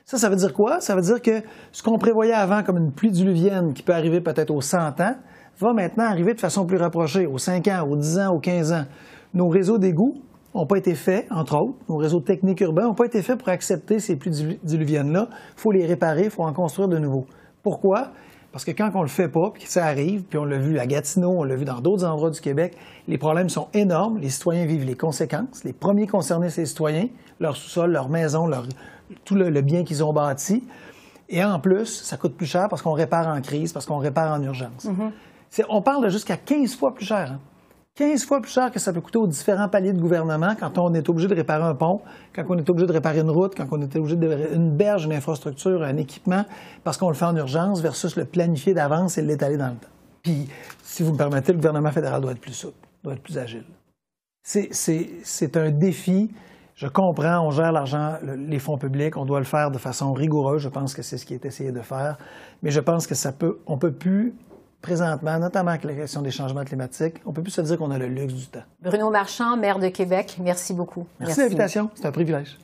Ça, 0.07 0.18
ça 0.18 0.29
veut 0.29 0.37
dire 0.37 0.55
quoi? 0.55 0.81
Ça 0.81 0.94
veut 0.94 1.03
dire 1.03 1.20
que 1.20 1.42
ce 1.72 1.83
qu'on 1.83 1.99
prévoyait 1.99 2.33
avant 2.33 2.62
comme 2.62 2.79
une 2.79 2.92
pluie 2.92 3.11
diluvienne 3.11 3.75
qui 3.75 3.83
peut 3.83 3.92
arriver 3.92 4.20
peut-être 4.20 4.51
aux 4.51 4.61
100 4.61 5.01
ans, 5.01 5.16
va 5.59 5.72
maintenant 5.72 6.05
arriver 6.05 6.33
de 6.33 6.40
façon 6.40 6.64
plus 6.64 6.77
rapprochée, 6.77 7.27
aux 7.27 7.38
5 7.38 7.66
ans, 7.68 7.87
aux 7.88 7.96
10 7.96 8.18
ans, 8.20 8.35
aux 8.35 8.38
15 8.38 8.72
ans. 8.72 8.85
Nos 9.37 9.49
réseaux 9.49 9.79
d'égouts 9.79 10.20
n'ont 10.55 10.66
pas 10.66 10.79
été 10.79 10.94
faits, 10.94 11.27
entre 11.31 11.57
autres, 11.59 11.75
nos 11.88 11.96
réseaux 11.99 12.20
techniques 12.20 12.61
urbains 12.62 12.85
n'ont 12.85 12.94
pas 12.94 13.05
été 13.07 13.20
faits 13.22 13.38
pour 13.38 13.51
accepter 13.51 14.01
ces 14.01 14.16
pluies 14.16 14.31
dilu- 14.33 14.59
diluviennes-là. 14.64 15.29
Il 15.31 15.61
faut 15.61 15.70
les 15.70 15.87
réparer, 15.87 16.25
il 16.25 16.31
faut 16.31 16.42
en 16.42 16.53
construire 16.53 16.88
de 16.88 16.99
nouveaux. 16.99 17.27
Pourquoi? 17.62 18.09
Parce 18.53 18.64
que 18.64 18.70
quand 18.70 18.90
on 18.94 19.03
le 19.03 19.09
fait 19.09 19.29
pas, 19.29 19.51
puis 19.53 19.64
que 19.64 19.68
ça 19.68 19.85
arrive, 19.85 20.22
puis 20.22 20.38
on 20.38 20.46
l'a 20.46 20.57
vu 20.57 20.79
à 20.79 20.87
Gatineau, 20.87 21.29
on 21.40 21.44
l'a 21.44 21.55
vu 21.57 21.66
dans 21.66 21.81
d'autres 21.81 22.07
endroits 22.07 22.31
du 22.31 22.40
Québec, 22.40 22.75
les 23.07 23.18
problèmes 23.18 23.51
sont 23.51 23.68
énormes, 23.75 24.18
les 24.18 24.31
citoyens 24.31 24.64
vivent 24.64 24.87
les 24.87 24.94
conséquences. 24.94 25.62
Les 25.64 25.75
premiers 25.75 26.07
concernés, 26.07 26.49
c'est 26.49 26.62
les 26.62 26.66
citoyens, 26.66 27.09
leur 27.38 27.55
sous-sol, 27.55 27.92
leur 27.92 28.09
maison, 28.09 28.46
leur, 28.46 28.64
tout 29.27 29.35
le, 29.35 29.51
le 29.51 29.61
bien 29.61 29.85
qu'ils 29.85 30.03
ont 30.03 30.14
bâti. 30.14 30.64
Et 31.29 31.44
en 31.44 31.61
plus, 31.61 31.85
ça 32.03 32.16
coûte 32.16 32.35
plus 32.35 32.46
cher 32.46 32.68
parce 32.70 32.81
qu'on 32.81 32.92
répare 32.92 33.27
en 33.29 33.42
crise, 33.42 33.75
parce 33.75 33.85
qu'on 33.85 33.99
répare 33.99 34.33
en 34.33 34.42
urgence. 34.42 34.87
C'est- 35.51 35.64
On 35.68 35.83
parle 35.83 36.05
de 36.05 36.09
jusqu'à 36.09 36.38
15 36.38 36.75
fois 36.77 36.94
plus 36.94 37.05
cher. 37.05 37.33
hein. 37.35 37.40
15 37.96 38.24
fois 38.26 38.42
plus 38.42 38.52
cher 38.52 38.70
que 38.70 38.78
ça 38.78 38.92
peut 38.92 39.00
coûter 39.00 39.16
aux 39.18 39.26
différents 39.26 39.68
paliers 39.70 39.94
de 39.94 40.00
gouvernement 40.00 40.54
quand 40.59 40.76
on 40.76 40.92
est 40.92 41.09
obligé 41.09 41.28
de 41.28 41.35
réparer 41.35 41.62
un 41.64 41.74
pont, 41.74 42.02
quand 42.35 42.44
on 42.50 42.59
est 42.59 42.68
obligé 42.68 42.87
de 42.87 42.92
réparer 42.92 43.20
une 43.20 43.30
route, 43.30 43.54
quand 43.56 43.66
on 43.70 43.80
est 43.80 43.96
obligé 43.96 44.16
de 44.16 44.26
réparer 44.28 44.54
une 44.54 44.70
berge, 44.76 45.06
une 45.06 45.14
infrastructure, 45.14 45.82
un 45.82 45.96
équipement, 45.96 46.44
parce 46.85 46.98
qu'on 46.98 47.09
le 47.09 47.14
fait 47.14 47.24
en 47.24 47.35
urgence 47.37 47.80
versus 47.80 48.16
le 48.16 48.26
planifier 48.26 48.74
d'avance 48.74 49.16
et 49.16 49.22
l'étaler 49.22 49.56
dans 49.56 49.68
le 49.68 49.76
temps. 49.76 49.88
Puis, 50.22 50.46
si 50.82 51.02
vous 51.02 51.12
me 51.12 51.16
permettez, 51.16 51.52
le 51.52 51.59
gouvernement 51.59 51.90
fédéral 51.90 52.20
doit 52.20 52.32
être 52.32 52.40
plus 52.40 52.52
souple, 52.52 52.87
doit 53.02 53.14
être 53.14 53.22
plus 53.22 53.38
agile. 53.38 53.64
C'est- 54.42 55.56
un 55.56 55.70
défi. 55.70 56.30
Je 56.74 56.88
comprends, 56.88 57.40
on 57.40 57.50
gère 57.50 57.72
l'argent, 57.72 58.16
le- 58.22 58.35
les 58.35 58.59
fonds 58.59 58.76
publics, 58.76 59.16
on 59.16 59.24
doit 59.24 59.38
le 59.38 59.46
faire 59.46 59.70
de 59.70 59.78
façon 59.78 60.12
rigoureuse. 60.12 60.61
Je 60.61 60.68
pense 60.68 60.94
que 60.94 61.00
c'est 61.00 61.16
ce 61.16 61.24
qui 61.24 61.32
est 61.32 61.46
essayé 61.46 61.72
de 61.72 61.80
faire. 61.80 62.18
Mais 62.62 62.70
je 62.70 62.80
pense 62.80 63.06
que 63.06 63.14
ça 63.14 63.32
peut, 63.32 63.59
on 63.66 63.78
peut 63.78 63.92
plus, 63.92 64.35
présentement, 64.87 65.37
notamment 65.40 65.70
avec 65.70 65.83
la 65.83 65.94
question 65.94 66.22
des 66.22 66.31
changements 66.31 66.64
climatiques, 66.64 67.16
on 67.27 67.33
peut 67.33 67.42
plus 67.42 67.51
se 67.51 67.61
dire 67.61 67.77
qu'on 67.77 67.90
a 67.90 67.99
le 67.99 68.07
luxe 68.07 68.35
du 68.35 68.46
temps. 68.46 68.62
Bruno 68.81 69.11
Marchand, 69.11 69.57
maire 69.57 69.81
de 69.81 69.88
Québec, 69.88 70.37
merci 70.40 70.75
beaucoup. 70.75 71.07
Merci, 71.18 71.38
de 71.38 71.42
l'invitation, 71.42 71.90
c'est 71.96 72.07
un 72.07 72.12
privilège. 72.12 72.57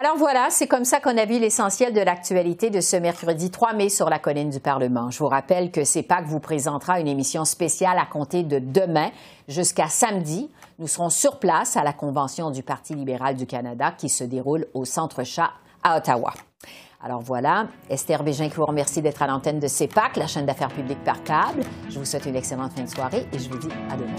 Alors 0.00 0.16
voilà, 0.16 0.46
c'est 0.50 0.68
comme 0.68 0.84
ça 0.84 1.00
qu'on 1.00 1.18
a 1.18 1.24
vu 1.24 1.40
l'essentiel 1.40 1.92
de 1.92 2.00
l'actualité 2.00 2.70
de 2.70 2.80
ce 2.80 2.94
mercredi 2.94 3.50
3 3.50 3.72
mai 3.72 3.88
sur 3.88 4.08
la 4.08 4.20
colline 4.20 4.50
du 4.50 4.60
Parlement. 4.60 5.10
Je 5.10 5.18
vous 5.18 5.26
rappelle 5.26 5.72
que 5.72 5.82
CEPAC 5.82 6.24
vous 6.26 6.38
présentera 6.38 7.00
une 7.00 7.08
émission 7.08 7.44
spéciale 7.44 7.98
à 7.98 8.06
compter 8.06 8.44
de 8.44 8.60
demain 8.60 9.10
jusqu'à 9.48 9.88
samedi. 9.88 10.48
Nous 10.78 10.86
serons 10.86 11.10
sur 11.10 11.40
place 11.40 11.76
à 11.76 11.82
la 11.82 11.92
convention 11.92 12.52
du 12.52 12.62
Parti 12.62 12.94
libéral 12.94 13.34
du 13.34 13.46
Canada 13.46 13.90
qui 13.90 14.08
se 14.08 14.22
déroule 14.22 14.66
au 14.72 14.84
Centre 14.84 15.24
Chat 15.24 15.50
à 15.82 15.96
Ottawa. 15.96 16.32
Alors 17.00 17.20
voilà, 17.20 17.68
Esther 17.88 18.24
Bégin 18.24 18.48
qui 18.48 18.56
vous 18.56 18.66
remercie 18.66 19.00
d'être 19.00 19.22
à 19.22 19.28
l'antenne 19.28 19.60
de 19.60 19.68
CEPAC, 19.68 20.16
la 20.16 20.26
chaîne 20.26 20.46
d'affaires 20.46 20.72
publiques 20.72 21.04
par 21.04 21.22
câble. 21.22 21.62
Je 21.88 21.96
vous 21.96 22.04
souhaite 22.04 22.26
une 22.26 22.34
excellente 22.34 22.72
fin 22.72 22.82
de 22.82 22.88
soirée 22.88 23.28
et 23.32 23.38
je 23.38 23.48
vous 23.48 23.58
dis 23.58 23.68
à 23.88 23.96
demain. 23.96 24.16